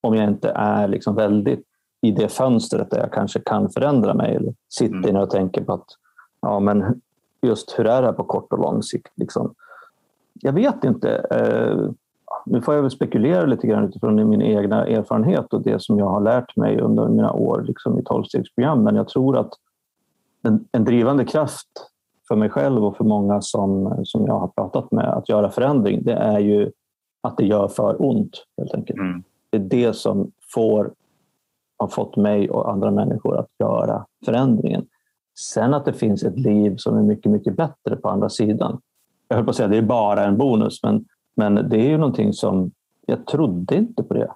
om 0.01 0.15
jag 0.15 0.29
inte 0.29 0.51
är 0.51 0.89
liksom 0.89 1.15
väldigt 1.15 1.67
i 2.03 2.11
det 2.11 2.29
fönstret 2.29 2.91
där 2.91 2.99
jag 2.99 3.13
kanske 3.13 3.41
kan 3.41 3.71
förändra 3.71 4.15
mig. 4.15 4.37
Eller 4.37 4.55
sitter 4.69 5.09
mm. 5.09 5.23
och 5.23 5.31
tänker 5.31 5.65
på 5.65 5.73
att 5.73 5.87
ja, 6.41 6.61
men 6.61 7.01
just 7.43 7.79
hur 7.79 7.87
är 7.87 8.03
det 8.03 8.07
här 8.07 8.13
på 8.13 8.25
kort 8.25 8.53
och 8.53 8.59
lång 8.59 8.83
sikt? 8.83 9.13
Liksom. 9.15 9.55
Jag 10.35 10.53
vet 10.53 10.85
inte. 10.85 11.17
Eh, 11.31 11.91
nu 12.47 12.63
får 12.63 12.75
jag 12.75 12.83
väl 12.83 12.91
spekulera 12.91 13.47
lite 13.47 13.67
grann 13.67 13.85
utifrån 13.85 14.29
min 14.29 14.43
egna 14.43 14.87
erfarenhet 14.87 15.53
och 15.53 15.63
det 15.63 15.83
som 15.83 15.99
jag 15.99 16.07
har 16.07 16.21
lärt 16.21 16.57
mig 16.57 16.81
under 16.81 17.09
mina 17.09 17.33
år 17.33 17.63
liksom 17.67 17.99
i 17.99 18.03
tolvstegsprogram. 18.05 18.83
Men 18.83 18.97
jag 18.97 19.09
tror 19.09 19.37
att 19.39 19.53
en, 20.43 20.65
en 20.73 20.85
drivande 20.85 21.25
kraft 21.25 21.69
för 22.29 22.37
mig 22.37 22.51
själv 22.51 22.85
och 22.85 22.97
för 22.97 23.05
många 23.05 23.41
som, 23.41 24.01
som 24.05 24.27
jag 24.27 24.39
har 24.39 24.49
pratat 24.49 24.93
med 24.93 25.05
att 25.05 25.29
göra 25.29 25.51
förändring, 25.51 26.03
det 26.03 26.13
är 26.13 26.39
ju 26.39 26.71
att 27.21 27.37
det 27.37 27.47
gör 27.47 27.69
för 27.69 28.03
ont 28.03 28.47
helt 28.59 28.75
enkelt. 28.75 28.99
Mm. 28.99 29.23
Det 29.51 29.57
är 29.57 29.61
det 29.61 29.97
som 29.97 30.31
får, 30.55 30.93
har 31.83 31.89
fått 31.89 32.17
mig 32.17 32.51
och 32.51 32.73
andra 32.73 32.91
människor 32.91 33.39
att 33.39 33.49
göra 33.59 34.07
förändringen. 34.25 34.87
Sen 35.39 35.75
att 35.75 35.85
det 35.85 35.93
finns 35.93 36.23
ett 36.23 36.39
liv 36.39 36.75
som 36.77 36.99
är 36.99 37.03
mycket, 37.03 37.33
mycket 37.33 37.57
bättre 37.57 37.97
på 37.97 38.09
andra 38.09 38.29
sidan. 38.29 38.81
Jag 39.29 39.37
höll 39.37 39.45
på 39.45 39.51
att 39.51 39.57
säga 39.57 39.67
att 39.67 39.73
det 39.73 39.79
är 39.79 39.83
bara 39.83 40.25
en 40.25 40.39
bonus, 40.39 40.83
men, 40.83 41.05
men 41.37 41.55
det 41.55 41.77
är 41.77 41.89
ju 41.89 41.99
någonting 41.99 42.33
som 42.33 42.71
jag 43.07 43.27
trodde 43.27 43.77
inte 43.77 44.03
på 44.03 44.15
det. 44.15 44.31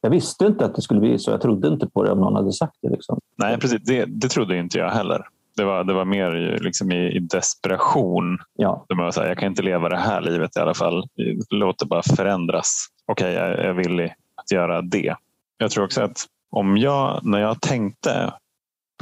Jag 0.00 0.10
visste 0.10 0.46
inte 0.46 0.64
att 0.64 0.74
det 0.74 0.82
skulle 0.82 1.00
bli 1.00 1.18
så. 1.18 1.30
Jag 1.30 1.40
trodde 1.40 1.68
inte 1.68 1.86
på 1.86 2.02
det 2.04 2.12
om 2.12 2.20
någon 2.20 2.36
hade 2.36 2.52
sagt 2.52 2.76
det. 2.82 2.88
Liksom. 2.88 3.20
Nej, 3.36 3.58
precis. 3.58 3.82
Det, 3.84 4.04
det 4.04 4.28
trodde 4.28 4.56
inte 4.56 4.78
jag 4.78 4.90
heller. 4.90 5.26
Det 5.56 5.64
var, 5.64 5.84
det 5.84 5.92
var 5.92 6.04
mer 6.04 6.58
liksom 6.60 6.92
i, 6.92 7.16
i 7.16 7.18
desperation. 7.18 8.38
Ja. 8.56 8.84
Det 8.88 8.94
var 8.94 9.10
så 9.10 9.20
här, 9.20 9.28
jag 9.28 9.38
kan 9.38 9.48
inte 9.48 9.62
leva 9.62 9.88
det 9.88 9.96
här 9.96 10.20
livet 10.20 10.56
i 10.56 10.60
alla 10.60 10.74
fall. 10.74 11.08
Låt 11.50 11.78
det 11.78 11.86
bara 11.86 12.02
förändras. 12.02 12.86
Okej, 13.06 13.32
okay, 13.32 13.50
jag 13.50 13.64
är 13.64 13.72
villig 13.72 14.14
att 14.34 14.52
göra 14.52 14.82
det. 14.82 15.14
Jag 15.58 15.70
tror 15.70 15.84
också 15.84 16.02
att 16.02 16.26
om 16.56 16.76
jag, 16.76 17.20
när 17.22 17.38
jag 17.38 17.60
tänkte 17.60 18.32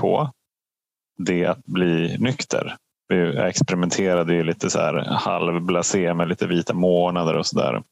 på 0.01 0.31
det 1.19 1.47
att 1.47 1.65
bli 1.65 2.17
nykter. 2.19 2.77
Jag 3.09 3.49
experimenterade 3.49 4.35
ju 4.35 4.43
lite 4.43 4.71
så 4.71 4.79
här 4.79 4.95
halvblasé 5.11 6.15
med 6.15 6.29
lite 6.29 6.47
vita 6.47 6.75
månader 6.75 7.37
och 7.37 7.47
sådär. 7.47 7.83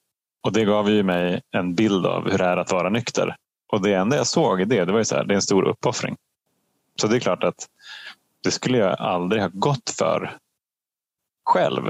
Och 0.42 0.52
det 0.52 0.64
gav 0.64 0.90
ju 0.90 1.02
mig 1.02 1.40
en 1.50 1.74
bild 1.74 2.06
av 2.06 2.30
hur 2.30 2.38
det 2.38 2.44
är 2.44 2.56
att 2.56 2.72
vara 2.72 2.88
nykter. 2.88 3.36
Och 3.72 3.82
det 3.82 3.94
enda 3.94 4.16
jag 4.16 4.26
såg 4.26 4.60
i 4.60 4.64
det, 4.64 4.84
det 4.84 4.92
var 4.92 4.98
ju 4.98 5.04
så 5.04 5.16
här, 5.16 5.24
det 5.24 5.34
är 5.34 5.36
en 5.36 5.42
stor 5.42 5.62
uppoffring. 5.62 6.16
Så 7.00 7.06
det 7.06 7.16
är 7.16 7.20
klart 7.20 7.44
att 7.44 7.66
det 8.44 8.50
skulle 8.50 8.78
jag 8.78 9.00
aldrig 9.00 9.42
ha 9.42 9.50
gått 9.52 9.90
för 9.98 10.36
själv. 11.44 11.84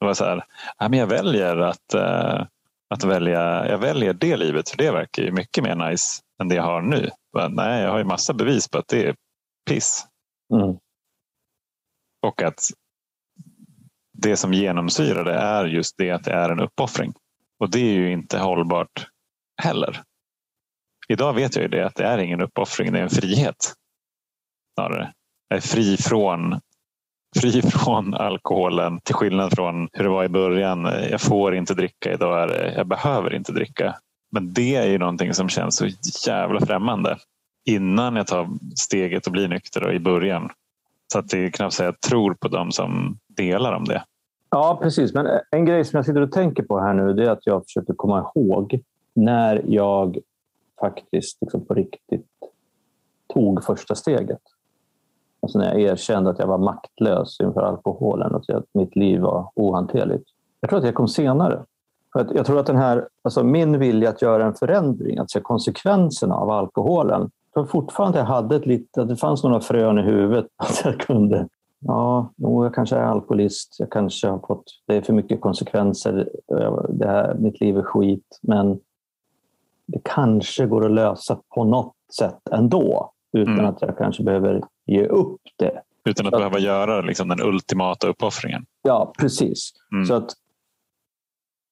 Det 0.00 0.06
var 0.06 0.14
så 0.14 0.24
här, 0.24 0.44
jag 0.78 1.06
väljer 1.06 1.56
att, 1.56 1.94
eh, 1.94 2.42
att 2.90 3.04
välja, 3.04 3.68
jag 3.68 3.78
väljer 3.78 4.12
det 4.12 4.36
livet 4.36 4.68
för 4.68 4.76
det 4.76 4.90
verkar 4.90 5.22
ju 5.22 5.32
mycket 5.32 5.64
mer 5.64 5.74
nice 5.74 6.22
än 6.42 6.48
det 6.48 6.54
jag 6.54 6.62
har 6.62 6.82
nu. 6.82 7.10
Men, 7.36 7.52
nej, 7.52 7.82
jag 7.82 7.90
har 7.90 7.98
ju 7.98 8.04
massa 8.04 8.34
bevis 8.34 8.68
på 8.68 8.78
att 8.78 8.88
det 8.88 9.06
är 9.06 9.16
piss. 9.70 10.06
Mm. 10.54 10.76
Och 12.26 12.42
att 12.42 12.60
det 14.12 14.36
som 14.36 14.52
genomsyrar 14.52 15.24
det 15.24 15.34
är 15.34 15.64
just 15.64 15.94
det 15.98 16.10
att 16.10 16.24
det 16.24 16.32
är 16.32 16.50
en 16.50 16.60
uppoffring. 16.60 17.14
Och 17.58 17.70
det 17.70 17.80
är 17.80 17.92
ju 17.92 18.12
inte 18.12 18.38
hållbart 18.38 19.08
heller. 19.62 20.02
Idag 21.08 21.34
vet 21.34 21.56
jag 21.56 21.62
ju 21.62 21.68
det 21.68 21.86
att 21.86 21.94
det 21.94 22.04
är 22.04 22.18
ingen 22.18 22.40
uppoffring, 22.40 22.92
det 22.92 22.98
är 22.98 23.02
en 23.02 23.10
frihet. 23.10 23.74
Snarare 24.74 25.12
är 25.54 25.60
fri 25.60 25.96
från, 25.96 26.60
fri 27.40 27.62
från 27.62 28.14
alkoholen 28.14 29.00
till 29.00 29.14
skillnad 29.14 29.54
från 29.54 29.88
hur 29.92 30.04
det 30.04 30.10
var 30.10 30.24
i 30.24 30.28
början. 30.28 30.84
Jag 30.84 31.20
får 31.20 31.54
inte 31.54 31.74
dricka, 31.74 32.12
idag 32.12 32.50
jag 32.76 32.86
behöver 32.86 33.34
inte 33.34 33.52
dricka. 33.52 33.96
Men 34.36 34.52
det 34.52 34.76
är 34.76 34.86
ju 34.86 34.98
någonting 34.98 35.34
som 35.34 35.48
känns 35.48 35.76
så 35.76 35.86
jävla 36.26 36.60
främmande 36.60 37.16
innan 37.64 38.16
jag 38.16 38.26
tar 38.26 38.48
steget 38.76 39.26
och 39.26 39.32
blir 39.32 39.48
nykter 39.48 39.86
och 39.86 39.94
i 39.94 39.98
början. 39.98 40.50
Så 41.12 41.18
att 41.18 41.28
det 41.28 41.44
är 41.44 41.50
knappt 41.50 41.74
så 41.74 41.82
jag 41.82 42.00
tror 42.00 42.34
på 42.34 42.48
dem 42.48 42.72
som 42.72 43.18
delar 43.28 43.72
om 43.72 43.84
det. 43.84 44.02
Ja, 44.50 44.78
precis. 44.82 45.14
Men 45.14 45.26
en 45.50 45.64
grej 45.64 45.84
som 45.84 45.96
jag 45.96 46.06
sitter 46.06 46.20
och 46.20 46.32
tänker 46.32 46.62
på 46.62 46.80
här 46.80 46.94
nu 46.94 47.12
det 47.12 47.24
är 47.24 47.30
att 47.30 47.46
jag 47.46 47.64
försöker 47.64 47.94
komma 47.94 48.30
ihåg 48.34 48.80
när 49.14 49.62
jag 49.66 50.18
faktiskt 50.80 51.38
liksom 51.40 51.66
på 51.66 51.74
riktigt 51.74 52.26
tog 53.34 53.64
första 53.64 53.94
steget. 53.94 54.42
Alltså 55.42 55.58
när 55.58 55.66
jag 55.66 55.80
erkände 55.80 56.30
att 56.30 56.38
jag 56.38 56.46
var 56.46 56.58
maktlös 56.58 57.40
inför 57.40 57.60
alkoholen 57.60 58.34
och 58.34 58.50
att 58.50 58.64
mitt 58.72 58.96
liv 58.96 59.20
var 59.20 59.50
ohanterligt. 59.54 60.28
Jag 60.60 60.70
tror 60.70 60.78
att 60.78 60.84
det 60.84 60.92
kom 60.92 61.08
senare. 61.08 61.64
För 62.16 62.36
jag 62.36 62.46
tror 62.46 62.60
att 62.60 62.66
den 62.66 62.76
här, 62.76 63.08
alltså 63.22 63.44
min 63.44 63.78
vilja 63.78 64.08
att 64.08 64.22
göra 64.22 64.46
en 64.46 64.54
förändring, 64.54 65.18
att 65.18 65.30
se 65.30 65.40
konsekvenserna 65.40 66.34
av 66.34 66.50
alkoholen. 66.50 67.30
Tror 67.54 67.66
fortfarande 67.66 68.20
att 68.20 68.28
jag 68.28 68.34
hade 68.34 68.56
ett 68.56 68.66
litet, 68.66 68.98
att 68.98 69.08
det 69.08 69.16
fanns 69.16 69.42
några 69.42 69.60
frön 69.60 69.98
i 69.98 70.02
huvudet. 70.02 70.46
Att 70.56 70.82
jag 70.84 71.00
kunde, 71.00 71.48
ja, 71.78 72.32
jag 72.36 72.74
kanske 72.74 72.96
är 72.96 73.02
alkoholist. 73.02 73.76
Jag 73.78 73.90
kanske 73.90 74.28
har 74.28 74.38
fått, 74.38 74.64
det 74.86 74.96
är 74.96 75.02
för 75.02 75.12
mycket 75.12 75.40
konsekvenser. 75.40 76.28
Det 76.88 77.06
här, 77.06 77.34
mitt 77.34 77.60
liv 77.60 77.78
är 77.78 77.82
skit. 77.82 78.38
Men 78.42 78.78
det 79.86 80.00
kanske 80.04 80.66
går 80.66 80.84
att 80.84 80.90
lösa 80.90 81.38
på 81.54 81.64
något 81.64 81.94
sätt 82.18 82.48
ändå. 82.50 83.12
Utan 83.32 83.54
mm. 83.54 83.66
att 83.66 83.82
jag 83.82 83.98
kanske 83.98 84.22
behöver 84.22 84.62
ge 84.86 85.06
upp 85.06 85.40
det. 85.56 85.80
Utan 86.04 86.26
att 86.26 86.32
så 86.32 86.38
behöva 86.38 86.58
göra 86.58 87.00
liksom, 87.00 87.28
den 87.28 87.42
ultimata 87.42 88.08
uppoffringen. 88.08 88.66
Ja, 88.82 89.12
precis. 89.18 89.72
Mm. 89.92 90.06
Så 90.06 90.14
att 90.14 90.32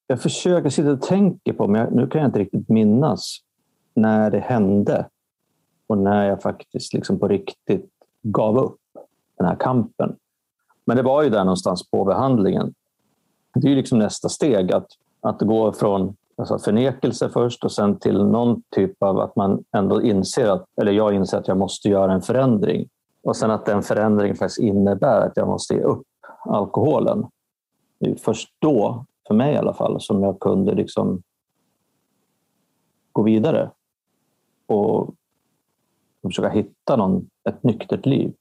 jag 0.07 0.21
försöker 0.21 0.69
sitta 0.69 0.91
och 0.91 1.01
tänka 1.01 1.53
på, 1.53 1.67
men 1.67 1.93
nu 1.93 2.07
kan 2.07 2.21
jag 2.21 2.27
inte 2.27 2.39
riktigt 2.39 2.69
minnas 2.69 3.37
när 3.93 4.31
det 4.31 4.39
hände 4.39 5.09
och 5.87 5.97
när 5.97 6.29
jag 6.29 6.41
faktiskt 6.41 6.93
liksom 6.93 7.19
på 7.19 7.27
riktigt 7.27 7.89
gav 8.23 8.57
upp 8.57 8.79
den 9.37 9.47
här 9.47 9.55
kampen. 9.55 10.15
Men 10.85 10.97
det 10.97 11.03
var 11.03 11.23
ju 11.23 11.29
där 11.29 11.43
någonstans 11.43 11.89
på 11.91 12.05
behandlingen. 12.05 12.73
Det 13.53 13.67
är 13.67 13.69
ju 13.69 13.75
liksom 13.75 13.99
nästa 13.99 14.29
steg, 14.29 14.71
att, 14.71 14.87
att 15.21 15.41
gå 15.41 15.73
från 15.73 16.15
alltså 16.35 16.59
förnekelse 16.59 17.29
först 17.29 17.63
och 17.63 17.71
sen 17.71 17.99
till 17.99 18.23
någon 18.23 18.61
typ 18.69 19.03
av 19.03 19.19
att 19.19 19.35
man 19.35 19.63
ändå 19.71 20.01
inser 20.01 20.49
att, 20.49 20.65
eller 20.81 20.91
jag 20.91 21.13
inser 21.13 21.37
att 21.37 21.47
jag 21.47 21.57
måste 21.57 21.89
göra 21.89 22.13
en 22.13 22.21
förändring. 22.21 22.87
Och 23.23 23.35
sen 23.35 23.51
att 23.51 23.65
den 23.65 23.83
förändringen 23.83 24.35
faktiskt 24.35 24.59
innebär 24.59 25.21
att 25.21 25.37
jag 25.37 25.47
måste 25.47 25.73
ge 25.73 25.81
upp 25.81 26.07
alkoholen. 26.45 27.25
Först 28.17 28.49
då, 28.59 29.05
för 29.27 29.33
mig 29.33 29.53
i 29.53 29.57
alla 29.57 29.73
fall, 29.73 30.01
som 30.01 30.23
jag 30.23 30.39
kunde 30.39 30.75
liksom 30.75 31.21
gå 33.11 33.23
vidare 33.23 33.71
och 34.67 35.15
försöka 36.23 36.49
hitta 36.49 36.95
någon, 36.95 37.29
ett 37.49 37.63
nyktert 37.63 38.05
liv. 38.05 38.33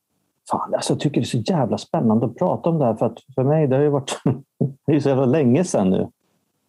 Fan, 0.51 0.75
alltså 0.75 0.93
jag 0.93 1.01
tycker 1.01 1.21
det 1.21 1.25
är 1.25 1.43
så 1.43 1.53
jävla 1.53 1.79
spännande 1.79 2.27
att 2.27 2.37
prata 2.37 2.71
om 2.71 2.79
det 2.79 2.85
här. 2.85 2.95
För 2.95 3.07
att 3.07 3.19
för 3.35 3.45
mig, 3.45 3.67
det 3.67 3.77
har 3.77 3.83
ju 3.83 3.89
varit 3.89 4.21
det 4.87 4.93
är 4.93 5.01
så 5.01 5.09
jävla 5.09 5.25
länge 5.25 5.65
sedan 5.65 5.91
nu. 5.91 6.09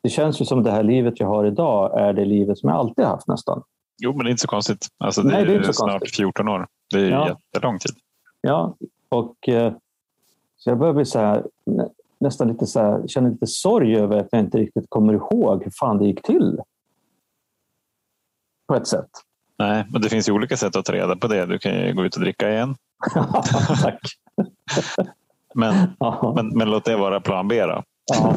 Det 0.02 0.10
känns 0.10 0.42
ju 0.42 0.46
som 0.46 0.64
det 0.64 0.72
här 0.72 0.84
livet 0.84 1.20
jag 1.20 1.28
har 1.28 1.46
idag 1.46 2.00
är 2.00 2.14
det 2.14 2.26
livet 2.26 2.58
som 2.58 2.70
jag 2.70 2.78
alltid 2.78 3.06
haft 3.06 3.28
nästan. 3.28 3.64
Jo, 3.98 4.14
men 4.14 4.24
det 4.24 4.30
är 4.30 4.32
inte 4.32 4.42
så 4.42 4.48
konstigt. 4.48 4.88
Alltså, 4.98 5.22
det, 5.22 5.32
Nej, 5.32 5.46
det 5.46 5.54
är, 5.54 5.60
är 5.60 5.72
snart 5.72 5.92
konstigt. 5.92 6.16
14 6.16 6.48
år. 6.48 6.68
Det 6.94 7.00
är 7.00 7.10
ja. 7.10 7.28
jättelång 7.28 7.80
tid. 7.80 7.96
Ja, 8.42 8.76
och 9.10 9.50
eh, 9.50 9.74
Så 10.58 10.70
jag 10.70 10.78
börjar 10.78 10.94
bli 10.94 11.06
så 11.06 11.20
här, 11.20 11.44
nästan 12.20 12.48
lite 12.48 12.66
så 12.66 12.80
här, 12.80 13.08
känner 13.08 13.30
lite 13.30 13.48
sorg 13.48 13.96
över 13.96 14.18
att 14.18 14.28
jag 14.32 14.42
inte 14.42 14.58
riktigt 14.58 14.86
kommer 14.90 15.14
ihåg 15.14 15.64
hur 15.64 15.72
fan 15.72 15.98
det 15.98 16.06
gick 16.06 16.22
till. 16.22 16.60
På 18.68 18.76
ett 18.76 18.88
sätt. 18.88 19.10
Nej, 19.58 19.86
men 19.90 20.02
det 20.02 20.10
finns 20.10 20.30
ju 20.30 20.34
olika 20.34 20.58
sätt 20.58 20.76
att 20.76 20.86
ta 20.86 20.94
reda 20.94 21.16
på 21.16 21.28
det. 21.28 21.46
Du 21.46 21.60
kan 21.60 21.74
ju 21.74 21.94
gå 21.94 22.06
ut 22.06 22.16
och 22.16 22.22
dricka 22.22 22.52
igen. 22.52 22.76
Tack. 23.82 24.02
men, 25.54 25.76
men, 26.36 26.48
men, 26.58 26.70
låt 26.70 26.86
det 26.86 26.98
vara 26.98 27.22
plan 27.22 27.48
B 27.48 27.66
då. 27.66 27.84
Ja. 28.14 28.36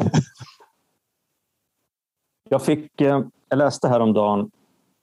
Jag, 2.49 2.61
fick, 2.61 3.01
eh, 3.01 3.21
jag 3.49 3.57
läste 3.57 3.87
häromdagen, 3.87 4.51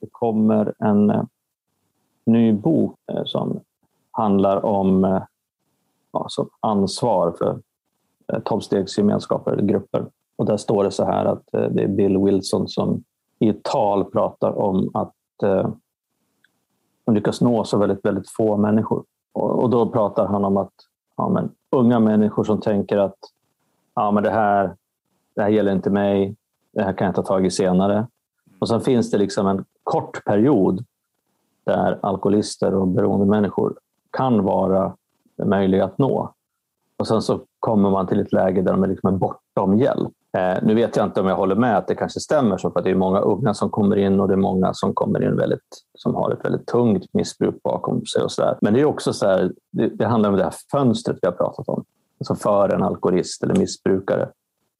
det 0.00 0.08
kommer 0.12 0.74
en 0.78 1.10
eh, 1.10 1.24
ny 2.26 2.52
bok 2.52 2.98
eh, 3.12 3.24
som 3.24 3.60
handlar 4.10 4.64
om 4.64 5.20
alltså 6.12 6.48
ansvar 6.60 7.34
för 7.38 7.60
Eh, 8.32 8.40
tolvstegsgemenskaper, 8.40 9.56
grupper. 9.56 10.06
Och 10.36 10.46
där 10.46 10.56
står 10.56 10.84
det 10.84 10.90
så 10.90 11.04
här 11.04 11.24
att 11.24 11.54
eh, 11.54 11.70
det 11.70 11.82
är 11.82 11.88
Bill 11.88 12.18
Wilson 12.18 12.68
som 12.68 13.04
i 13.38 13.48
ett 13.48 13.62
tal 13.62 14.04
pratar 14.04 14.58
om 14.58 14.90
att 14.94 15.14
eh, 15.42 15.70
de 17.04 17.14
lyckas 17.14 17.40
nå 17.40 17.64
så 17.64 17.78
väldigt, 17.78 18.04
väldigt 18.04 18.30
få 18.30 18.56
människor. 18.56 19.04
Och, 19.32 19.70
då 19.70 19.88
pratar 19.90 20.26
han 20.26 20.44
om 20.44 20.56
att 20.56 20.72
ja, 21.16 21.28
men, 21.28 21.50
unga 21.70 22.00
människor 22.00 22.44
som 22.44 22.60
tänker 22.60 22.98
att 22.98 23.18
ja, 23.94 24.10
men 24.10 24.22
det, 24.22 24.30
här, 24.30 24.76
det 25.34 25.42
här 25.42 25.48
gäller 25.48 25.72
inte 25.72 25.90
mig, 25.90 26.36
det 26.72 26.82
här 26.82 26.92
kan 26.92 27.06
jag 27.06 27.14
ta 27.14 27.22
tag 27.22 27.46
i 27.46 27.50
senare. 27.50 28.06
Och 28.58 28.68
sen 28.68 28.80
finns 28.80 29.10
det 29.10 29.18
liksom 29.18 29.46
en 29.46 29.64
kort 29.82 30.24
period 30.24 30.84
där 31.64 31.98
alkoholister 32.02 32.74
och 32.74 32.88
beroende 32.88 33.26
människor 33.26 33.78
kan 34.10 34.44
vara 34.44 34.96
möjliga 35.44 35.84
att 35.84 35.98
nå. 35.98 36.32
Och 36.96 37.06
sen 37.06 37.22
så 37.22 37.40
kommer 37.66 37.90
man 37.90 38.07
till 38.07 38.20
ett 38.20 38.33
läge 38.33 38.62
där 38.62 38.72
de 38.72 38.83
är 38.83 38.88
liksom 38.88 39.18
bortom 39.18 39.79
hjälp. 39.79 40.12
Eh, 40.38 40.59
nu 40.62 40.74
vet 40.74 40.96
jag 40.96 41.07
inte 41.07 41.20
om 41.20 41.26
jag 41.26 41.37
håller 41.37 41.55
med 41.55 41.79
att 41.79 41.88
det 41.88 41.94
kanske 41.94 42.20
stämmer 42.20 42.57
så, 42.57 42.70
för 42.70 42.83
det 42.83 42.90
är 42.90 42.94
många 42.94 43.20
unga 43.20 43.55
som 43.55 43.70
kommer 43.70 43.96
in 43.96 44.20
och 44.20 44.29
det 44.29 44.35
är 44.35 44.38
många 44.38 44.74
som 44.74 44.94
kommer 44.94 45.24
in 45.24 45.37
väldigt, 45.37 45.68
som 45.98 46.14
har 46.14 46.31
ett 46.33 46.44
väldigt 46.44 46.66
tungt 46.66 47.05
missbruk 47.12 47.62
bakom 47.62 48.07
sig. 48.07 48.22
och 48.22 48.33
så 48.33 48.42
där. 48.42 48.59
Men 48.61 48.74
det 48.74 48.81
är 48.81 48.85
också 48.85 49.12
så 49.12 49.26
här, 49.26 49.52
det, 49.72 49.88
det 49.88 50.07
handlar 50.07 50.31
om 50.31 50.37
det 50.37 50.44
här 50.44 50.55
fönstret 50.72 51.18
vi 51.22 51.26
har 51.26 51.33
pratat 51.33 51.68
om. 51.68 51.85
Alltså 52.20 52.35
för 52.35 52.74
en 52.74 52.83
alkoholist 52.83 53.42
eller 53.42 53.55
missbrukare. 53.55 54.29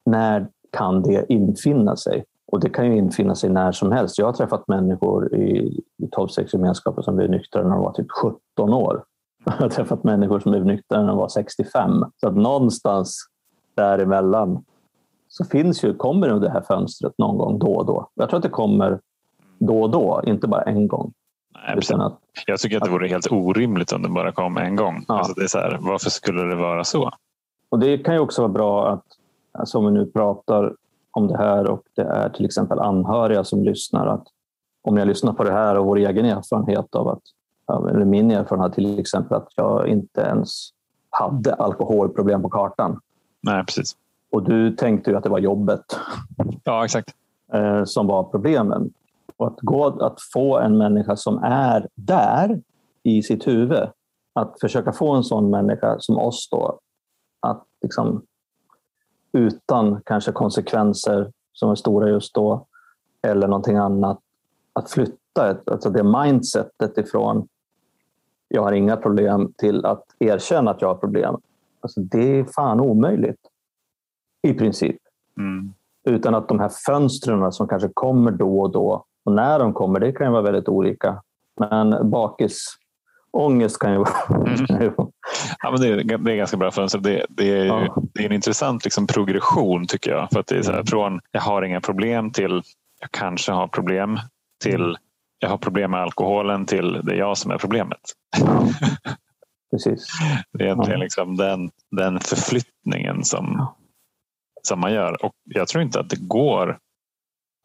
När 0.07 0.49
kan 0.73 1.03
det 1.03 1.33
infinna 1.33 1.97
sig? 1.97 2.25
Och 2.53 2.61
det 2.61 2.69
kan 2.69 2.87
ju 2.87 2.97
infinna 2.97 3.35
sig 3.35 3.51
när 3.51 3.73
som 3.73 3.93
helst. 3.93 4.19
Jag 4.19 4.27
har 4.27 4.33
träffat 4.33 4.69
människor 4.69 5.35
i, 5.35 5.83
i 6.03 6.07
12-6-gemenskapen 6.17 7.03
som 7.03 7.17
blev 7.17 7.31
nyktra 7.31 7.63
när 7.63 7.71
de 7.71 7.81
var 7.81 7.93
typ 7.93 8.11
17 8.11 8.75
år. 8.75 9.05
Jag 9.51 9.53
har 9.53 9.69
träffat 9.69 10.05
människor 10.05 10.41
som 10.41 10.51
blev 10.51 10.65
nyktra 10.65 11.01
när 11.01 11.09
de 11.09 11.17
var 11.17 11.29
65. 11.29 12.05
Så 12.17 12.29
att 12.29 12.37
någonstans 12.37 13.27
däremellan 13.75 14.65
så 15.29 15.45
finns 15.45 15.85
ju, 15.85 15.95
kommer 15.95 16.29
det 16.29 16.51
här 16.51 16.61
fönstret 16.61 17.13
någon 17.19 17.39
gång 17.39 17.59
då 17.59 17.75
och 17.77 17.87
då. 17.87 18.09
Jag 18.15 18.29
tror 18.29 18.37
att 18.37 18.43
det 18.43 18.49
kommer 18.49 19.01
då 19.59 19.83
och 19.83 19.91
då, 19.91 20.23
inte 20.27 20.49
bara 20.49 20.63
en 20.63 20.89
gång. 20.89 21.13
Nej, 21.55 21.79
att, 21.95 22.19
jag 22.47 22.61
tycker 22.61 22.77
att 22.77 22.85
det 22.85 22.91
vore 22.91 23.09
helt 23.09 23.33
orimligt 23.33 23.93
om 23.93 24.03
det 24.03 24.09
bara 24.09 24.33
kom 24.33 24.57
en 24.57 24.77
gång. 24.77 25.05
Ja. 25.09 25.19
Alltså 25.19 25.33
det 25.33 25.43
är 25.43 25.49
så 25.49 25.59
här, 25.59 25.79
varför 25.81 26.11
skulle 26.11 26.43
det 26.43 26.57
vara 26.57 26.85
så? 26.85 27.11
Och 27.69 27.79
Det 27.79 27.99
kan 27.99 28.15
ju 28.15 28.21
också 28.21 28.43
vara 28.43 28.53
bra 28.53 28.89
att, 28.89 29.05
alltså 29.53 29.79
om 29.79 29.85
vi 29.85 29.91
nu 29.91 30.07
pratar 30.07 30.75
om 31.11 31.29
det 31.29 31.37
här 31.37 31.71
och 31.71 31.83
det 31.97 32.03
är 32.03 32.29
till 32.29 32.45
exempel 32.45 32.79
anhöriga 32.79 33.45
som 33.45 33.65
lyssnar, 33.65 34.07
att 34.07 34.27
om 34.83 34.97
jag 34.97 35.09
lyssnar 35.09 35.33
på 35.33 35.45
det 35.45 35.53
här 35.53 35.79
och 35.79 35.87
vår 35.87 35.97
egen 35.97 36.25
erfarenhet 36.25 36.95
av 36.95 37.09
att, 37.09 37.23
eller 37.69 38.05
min 38.05 38.31
erfarenhet 38.31 38.73
till 38.73 38.99
exempel 38.99 39.37
att 39.37 39.49
jag 39.55 39.89
inte 39.89 40.21
ens 40.21 40.71
hade 41.11 41.55
alkoholproblem 41.55 42.43
på 42.43 42.49
kartan. 42.49 43.01
Nej, 43.41 43.65
precis. 43.65 43.97
Och 44.31 44.43
du 44.43 44.77
tänkte 44.77 45.11
ju 45.11 45.17
att 45.17 45.23
det 45.23 45.29
var 45.31 45.39
jobbet. 45.39 45.85
Ja, 46.65 46.85
exakt. 46.85 47.15
Eh, 47.53 47.85
som 47.85 48.07
var 48.07 48.25
problemen. 48.25 48.91
Och 49.37 49.47
att, 49.47 49.61
gå, 49.61 49.87
att 49.87 50.21
få 50.33 50.59
en 50.59 50.79
människa 50.79 51.17
som 51.17 51.39
är 51.45 51.89
där 51.95 52.63
i 53.03 53.23
sitt 53.23 53.47
huvud, 53.47 53.89
att 54.33 54.61
försöka 54.61 54.93
få 54.93 55.15
en 55.15 55.25
sån 55.25 55.51
människa 55.51 55.97
som 55.99 56.19
oss 56.19 56.49
då, 56.51 56.79
att 57.41 57.65
liksom, 57.83 58.23
utan 59.33 60.01
kanske 60.05 60.33
konsekvenser 60.33 61.33
som 61.53 61.71
är 61.71 61.75
stora 61.75 62.09
just 62.09 62.35
då, 62.35 62.67
eller 63.23 63.49
någonting 63.49 63.77
annat, 63.77 64.19
att 64.73 64.91
flytta 64.91 65.51
ett, 65.51 65.71
alltså 65.71 65.91
det 65.91 66.03
mindsetet 66.03 66.99
ifrån 66.99 67.49
jag 68.49 68.63
har 68.63 68.73
inga 68.73 68.97
problem 68.97 69.53
till 69.57 69.85
att 69.85 70.05
erkänna 70.19 70.71
att 70.71 70.81
jag 70.83 70.89
har 70.89 70.95
problem. 70.95 71.37
Alltså 71.81 72.01
det 72.01 72.39
är 72.39 72.45
fan 72.45 72.81
omöjligt 72.81 73.41
i 74.43 74.55
princip. 74.55 74.97
Mm. 75.39 75.73
Utan 76.09 76.35
att 76.35 76.49
de 76.49 76.61
här 76.61 76.71
fönstren 76.87 77.53
som 77.53 77.69
kanske 77.69 77.89
kommer 77.95 78.31
då 78.31 78.61
och 78.61 78.73
då, 78.73 79.05
och 79.25 79.33
när 79.33 79.59
de 79.59 79.73
kommer, 79.73 80.01
det 80.01 80.13
kan 80.13 80.27
ju 80.27 80.33
vara 80.33 80.43
väldigt 80.43 80.69
olika. 80.69 81.23
Men 81.61 82.11
bakisångest 82.11 83.79
kan 83.79 83.93
ju 83.93 83.99
vara... 83.99 84.49
Mm. 84.49 84.67
ja, 85.63 85.71
men 85.71 85.81
det, 85.81 85.89
är, 85.89 86.19
det 86.19 86.33
är 86.33 86.37
ganska 86.37 86.57
bra 86.57 86.71
fönster. 86.71 86.99
Det, 86.99 87.27
det, 87.29 87.61
är, 87.61 87.65
ja. 87.65 87.97
det 88.15 88.21
är 88.23 88.27
en 88.27 88.33
intressant 88.33 88.85
liksom, 88.85 89.07
progression 89.07 89.87
tycker 89.87 90.11
jag. 90.11 90.29
För 90.33 90.41
att 90.41 90.47
det 90.47 90.57
är 90.57 90.63
så 90.63 90.71
här, 90.71 90.79
mm. 90.79 90.87
Från 90.87 91.21
jag 91.31 91.41
har 91.41 91.63
inga 91.63 91.81
problem 91.81 92.31
till 92.31 92.63
jag 93.01 93.11
kanske 93.11 93.53
har 93.53 93.69
problem 93.69 94.19
till. 94.65 94.97
Jag 95.39 95.49
har 95.49 95.59
problem 95.59 95.91
med 95.91 96.01
alkoholen 96.01 96.67
till 96.67 97.01
det 97.05 97.13
är 97.13 97.19
jag 97.19 97.39
som 97.39 97.51
är 97.51 97.59
problemet. 97.59 98.01
Precis. 99.71 100.07
Det 100.53 100.65
är 100.65 100.67
egentligen 100.67 101.01
ja. 101.01 101.05
liksom 101.05 101.37
den, 101.37 101.71
den 101.91 102.21
förflyttningen 102.21 103.25
som, 103.25 103.75
som 104.63 104.81
man 104.81 104.93
gör. 104.93 105.25
Och 105.25 105.35
jag 105.45 105.69
tror 105.69 105.83
inte 105.83 106.01
att 106.01 106.11
det 106.11 106.21
går 106.21 106.79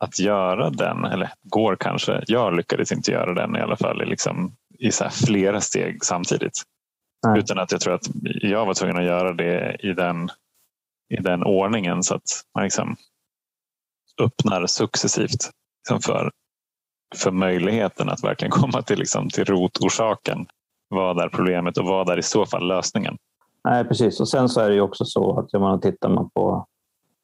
att 0.04 0.20
göra 0.20 0.70
den, 0.70 1.06
eller 1.06 1.32
går 1.44 1.76
kanske. 1.76 2.24
Jag 2.28 2.56
lyckades 2.56 2.92
inte 2.92 3.12
göra 3.12 3.34
den 3.34 3.56
i 3.56 3.60
alla 3.60 3.78
fall 3.78 3.98
liksom, 4.06 4.56
i 4.80 4.92
så 4.92 5.10
flera 5.10 5.62
steg 5.62 6.06
samtidigt. 6.06 6.62
Nej. 7.28 7.40
Utan 7.40 7.60
att 7.60 7.72
jag 7.72 7.82
tror 7.82 7.94
att 7.94 8.08
jag 8.24 8.66
var 8.66 8.74
tvungen 8.74 8.98
att 8.98 9.04
göra 9.04 9.34
det 9.34 9.78
i 9.80 9.94
den, 9.94 10.30
i 11.10 11.16
den 11.22 11.44
ordningen 11.44 12.04
så 12.04 12.16
att 12.16 12.44
man 12.56 12.64
liksom 12.64 12.96
öppnar 14.22 14.66
successivt 14.66 15.50
liksom 15.90 16.02
för, 16.02 16.32
för 17.16 17.32
möjligheten 17.32 18.10
att 18.10 18.24
verkligen 18.24 18.52
komma 18.52 18.82
till, 18.82 19.00
liksom, 19.00 19.30
till 19.30 19.46
rotorsaken. 19.46 20.46
Vad 20.90 21.20
är 21.20 21.30
problemet 21.30 21.78
och 21.78 21.86
vad 21.86 22.10
är 22.10 22.20
i 22.20 22.24
så 22.24 22.46
fall 22.46 22.68
lösningen? 22.68 23.18
Nej, 23.64 23.84
precis. 23.84 24.20
Och 24.20 24.28
sen 24.28 24.50
så 24.50 24.62
är 24.62 24.70
det 24.70 24.76
ju 24.76 24.82
också 24.82 25.06
så 25.06 25.40
att 25.40 25.54
om 25.54 25.62
man 25.62 25.82
tittar 25.82 26.10
man 26.10 26.30
på 26.30 26.66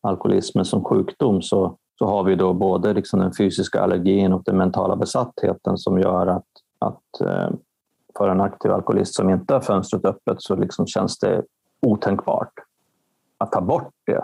alkoholismen 0.01 0.65
som 0.65 0.83
sjukdom 0.83 1.41
så, 1.41 1.77
så 1.99 2.05
har 2.05 2.23
vi 2.23 2.35
då 2.35 2.53
både 2.53 2.93
liksom 2.93 3.19
den 3.19 3.33
fysiska 3.37 3.81
allergin 3.81 4.33
och 4.33 4.43
den 4.45 4.57
mentala 4.57 4.95
besattheten 4.95 5.77
som 5.77 5.99
gör 5.99 6.27
att, 6.27 6.45
att 6.79 7.21
eh, 7.21 7.49
för 8.17 8.29
en 8.29 8.41
aktiv 8.41 8.71
alkoholist 8.71 9.15
som 9.15 9.29
inte 9.29 9.53
har 9.53 9.61
fönstret 9.61 10.05
öppet 10.05 10.41
så 10.41 10.55
liksom 10.55 10.87
känns 10.87 11.19
det 11.19 11.43
otänkbart 11.81 12.53
att 13.37 13.51
ta 13.51 13.61
bort 13.61 13.93
det. 14.05 14.23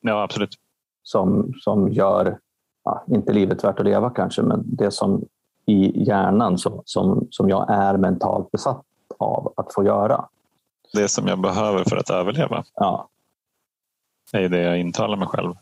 Ja, 0.00 0.22
absolut. 0.22 0.54
Som, 1.02 1.52
som 1.60 1.92
gör, 1.92 2.38
ja, 2.84 3.04
inte 3.08 3.32
livet 3.32 3.64
värt 3.64 3.80
att 3.80 3.86
leva 3.86 4.10
kanske, 4.10 4.42
men 4.42 4.62
det 4.64 4.90
som 4.90 5.24
i 5.66 6.04
hjärnan 6.04 6.58
som, 6.58 6.82
som, 6.84 7.28
som 7.30 7.48
jag 7.48 7.70
är 7.70 7.96
mentalt 7.96 8.50
besatt 8.50 8.84
av 9.18 9.52
att 9.56 9.74
få 9.74 9.84
göra. 9.84 10.28
Det 10.92 11.08
som 11.08 11.26
jag 11.26 11.40
behöver 11.40 11.84
för 11.84 11.96
att 11.96 12.10
överleva. 12.10 12.64
Ja, 12.74 13.08
är 14.32 14.48
det 14.48 14.62
jag 14.62 14.78
intalar 14.78 15.16
mig 15.16 15.28
själv. 15.28 15.54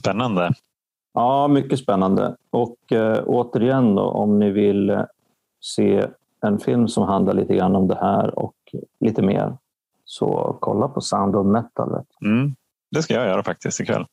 Spännande. 0.00 0.52
Ja, 1.14 1.48
mycket 1.48 1.78
spännande. 1.78 2.36
Och 2.50 2.92
eh, 2.92 3.22
återigen 3.26 3.94
då, 3.94 4.02
om 4.02 4.38
ni 4.38 4.50
vill 4.50 4.90
eh, 4.90 5.04
se 5.60 6.06
en 6.40 6.58
film 6.58 6.88
som 6.88 7.08
handlar 7.08 7.34
lite 7.34 7.54
grann 7.54 7.76
om 7.76 7.88
det 7.88 7.98
här 8.00 8.38
och 8.38 8.54
lite 9.00 9.22
mer 9.22 9.56
så 10.04 10.56
kolla 10.60 10.88
på 10.88 11.00
Sound 11.00 11.36
of 11.36 11.46
Metal. 11.46 12.04
Mm, 12.24 12.54
det 12.90 13.02
ska 13.02 13.14
jag 13.14 13.26
göra 13.26 13.42
faktiskt 13.42 13.80
ikväll. 13.80 14.06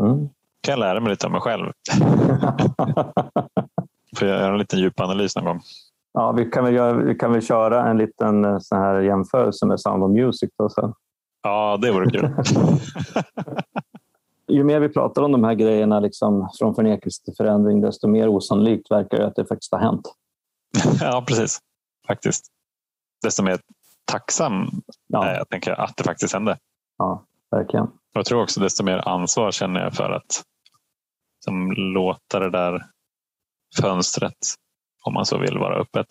Mm. 0.00 0.28
Kan 0.68 0.80
jag 0.80 0.88
lära 0.88 1.00
mig 1.00 1.10
lite 1.10 1.26
om 1.26 1.32
mig 1.32 1.40
själv. 1.40 1.72
Får 4.16 4.28
jag 4.28 4.40
göra 4.40 4.52
en 4.52 4.58
liten 4.58 4.78
djupanalys 4.78 5.36
någon 5.36 5.44
gång? 5.44 5.60
Ja, 6.12 6.32
vi 6.32 6.44
kan 6.44 6.64
väl, 6.64 6.74
göra, 6.74 6.92
vi 6.92 7.14
kan 7.14 7.32
väl 7.32 7.42
köra 7.42 7.90
en 7.90 7.98
liten 7.98 8.44
eh, 8.44 8.58
sån 8.58 8.78
här 8.78 9.00
jämförelse 9.00 9.66
med 9.66 9.80
Sound 9.80 10.04
of 10.04 10.10
Music. 10.10 10.50
Då 10.58 10.68
sen. 10.68 10.94
Ja, 11.42 11.78
det 11.82 11.92
vore 11.92 12.10
kul. 12.10 12.30
Ju 14.48 14.64
mer 14.64 14.80
vi 14.80 14.88
pratar 14.88 15.22
om 15.22 15.32
de 15.32 15.44
här 15.44 15.54
grejerna 15.54 16.00
liksom, 16.00 16.48
från 16.58 16.74
förnekelse 16.74 17.24
till 17.24 17.34
förändring, 17.36 17.80
desto 17.80 18.08
mer 18.08 18.28
osannolikt 18.28 18.90
verkar 18.90 19.18
det 19.18 19.26
att 19.26 19.36
det 19.36 19.46
faktiskt 19.46 19.72
har 19.72 19.80
hänt. 19.80 20.14
ja, 21.00 21.24
precis. 21.28 21.58
Faktiskt. 22.06 22.46
Desto 23.22 23.42
mer 23.42 23.58
tacksam 24.04 24.70
ja. 25.06 25.34
jag 25.34 25.48
tänker 25.48 25.72
att 25.72 25.96
det 25.96 26.04
faktiskt 26.04 26.34
hände. 26.34 26.58
Ja, 26.98 27.24
verkligen. 27.50 27.86
Jag 28.12 28.24
tror 28.24 28.42
också 28.42 28.60
desto 28.60 28.84
mer 28.84 29.08
ansvar 29.08 29.50
känner 29.50 29.80
jag 29.80 29.94
för 29.94 30.10
att 30.10 30.42
som 31.38 31.72
låta 31.72 32.38
det 32.40 32.50
där 32.50 32.86
fönstret, 33.80 34.38
om 35.04 35.14
man 35.14 35.26
så 35.26 35.38
vill, 35.38 35.58
vara 35.58 35.76
öppet. 35.76 36.06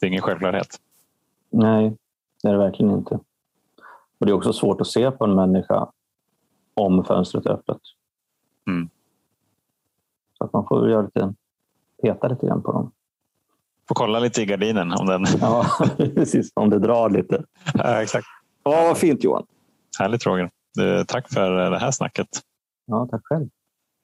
Det 0.00 0.06
är 0.06 0.08
ingen 0.08 0.22
självklarhet. 0.22 0.80
Nej, 1.50 1.96
det 2.42 2.48
är 2.48 2.52
det 2.52 2.58
verkligen 2.58 2.92
inte. 2.92 3.14
Och 4.18 4.26
Det 4.26 4.32
är 4.32 4.34
också 4.34 4.52
svårt 4.52 4.80
att 4.80 4.86
se 4.86 5.10
på 5.10 5.24
en 5.24 5.34
människa 5.34 5.90
om 6.74 7.04
fönstret 7.04 7.46
är 7.46 7.50
öppet. 7.50 7.78
Mm. 8.68 8.88
Så 10.38 10.44
att 10.44 10.52
man 10.52 10.66
får 10.66 10.90
göra 10.90 11.02
lite, 11.02 11.34
peta 12.02 12.28
lite 12.28 12.46
grann 12.46 12.62
på 12.62 12.72
dem. 12.72 12.92
Får 13.88 13.94
kolla 13.94 14.18
lite 14.18 14.42
i 14.42 14.46
gardinen 14.46 14.92
om 14.92 15.06
den... 15.06 15.24
Ja, 15.40 15.66
precis. 15.96 16.52
Om 16.54 16.70
det 16.70 16.78
drar 16.78 17.10
lite. 17.10 17.44
ja, 17.74 18.02
exakt. 18.02 18.26
Ja, 18.62 18.70
vad 18.70 18.98
fint 18.98 19.24
Johan. 19.24 19.46
Härligt 19.98 20.26
Roger. 20.26 20.50
Du, 20.74 21.04
tack 21.04 21.32
för 21.32 21.70
det 21.70 21.78
här 21.78 21.90
snacket. 21.90 22.28
Ja, 22.86 23.08
tack 23.10 23.20
själv. 23.24 23.48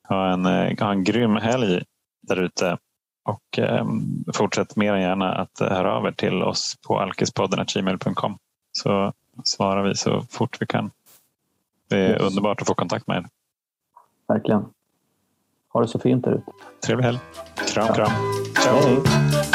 Ha 0.08 0.32
en, 0.32 0.46
eh, 0.46 0.78
ha 0.80 0.92
en 0.92 1.04
grym 1.04 1.36
helg 1.36 1.82
där 2.22 2.36
ute. 2.36 2.78
Och 3.24 3.58
eh, 3.58 3.86
fortsätt 4.34 4.76
mer 4.76 4.92
än 4.92 5.00
gärna 5.00 5.34
att 5.34 5.60
höra 5.60 5.92
av 5.92 6.06
er 6.06 6.12
till 6.12 6.42
oss 6.42 6.76
på 6.86 7.00
alkispodden.gmail.com 7.00 8.38
så 8.72 9.12
svarar 9.44 9.82
vi 9.82 9.94
så 9.94 10.22
fort 10.30 10.56
vi 10.60 10.66
kan. 10.66 10.90
Det 11.88 11.98
är 11.98 12.10
yes. 12.10 12.22
underbart 12.22 12.60
att 12.60 12.66
få 12.66 12.74
kontakt 12.74 13.06
med 13.06 13.16
er. 13.16 13.26
Verkligen. 14.28 14.64
Ha 15.72 15.80
det 15.80 15.88
så 15.88 15.98
fint 15.98 16.24
där 16.24 16.32
ute. 16.32 16.52
Trevlig 16.86 17.04
helg. 17.04 17.18
Kram, 17.74 17.86
ja. 17.88 17.94
kram. 17.94 18.12
Ciao. 18.62 18.76
Hej. 18.76 19.45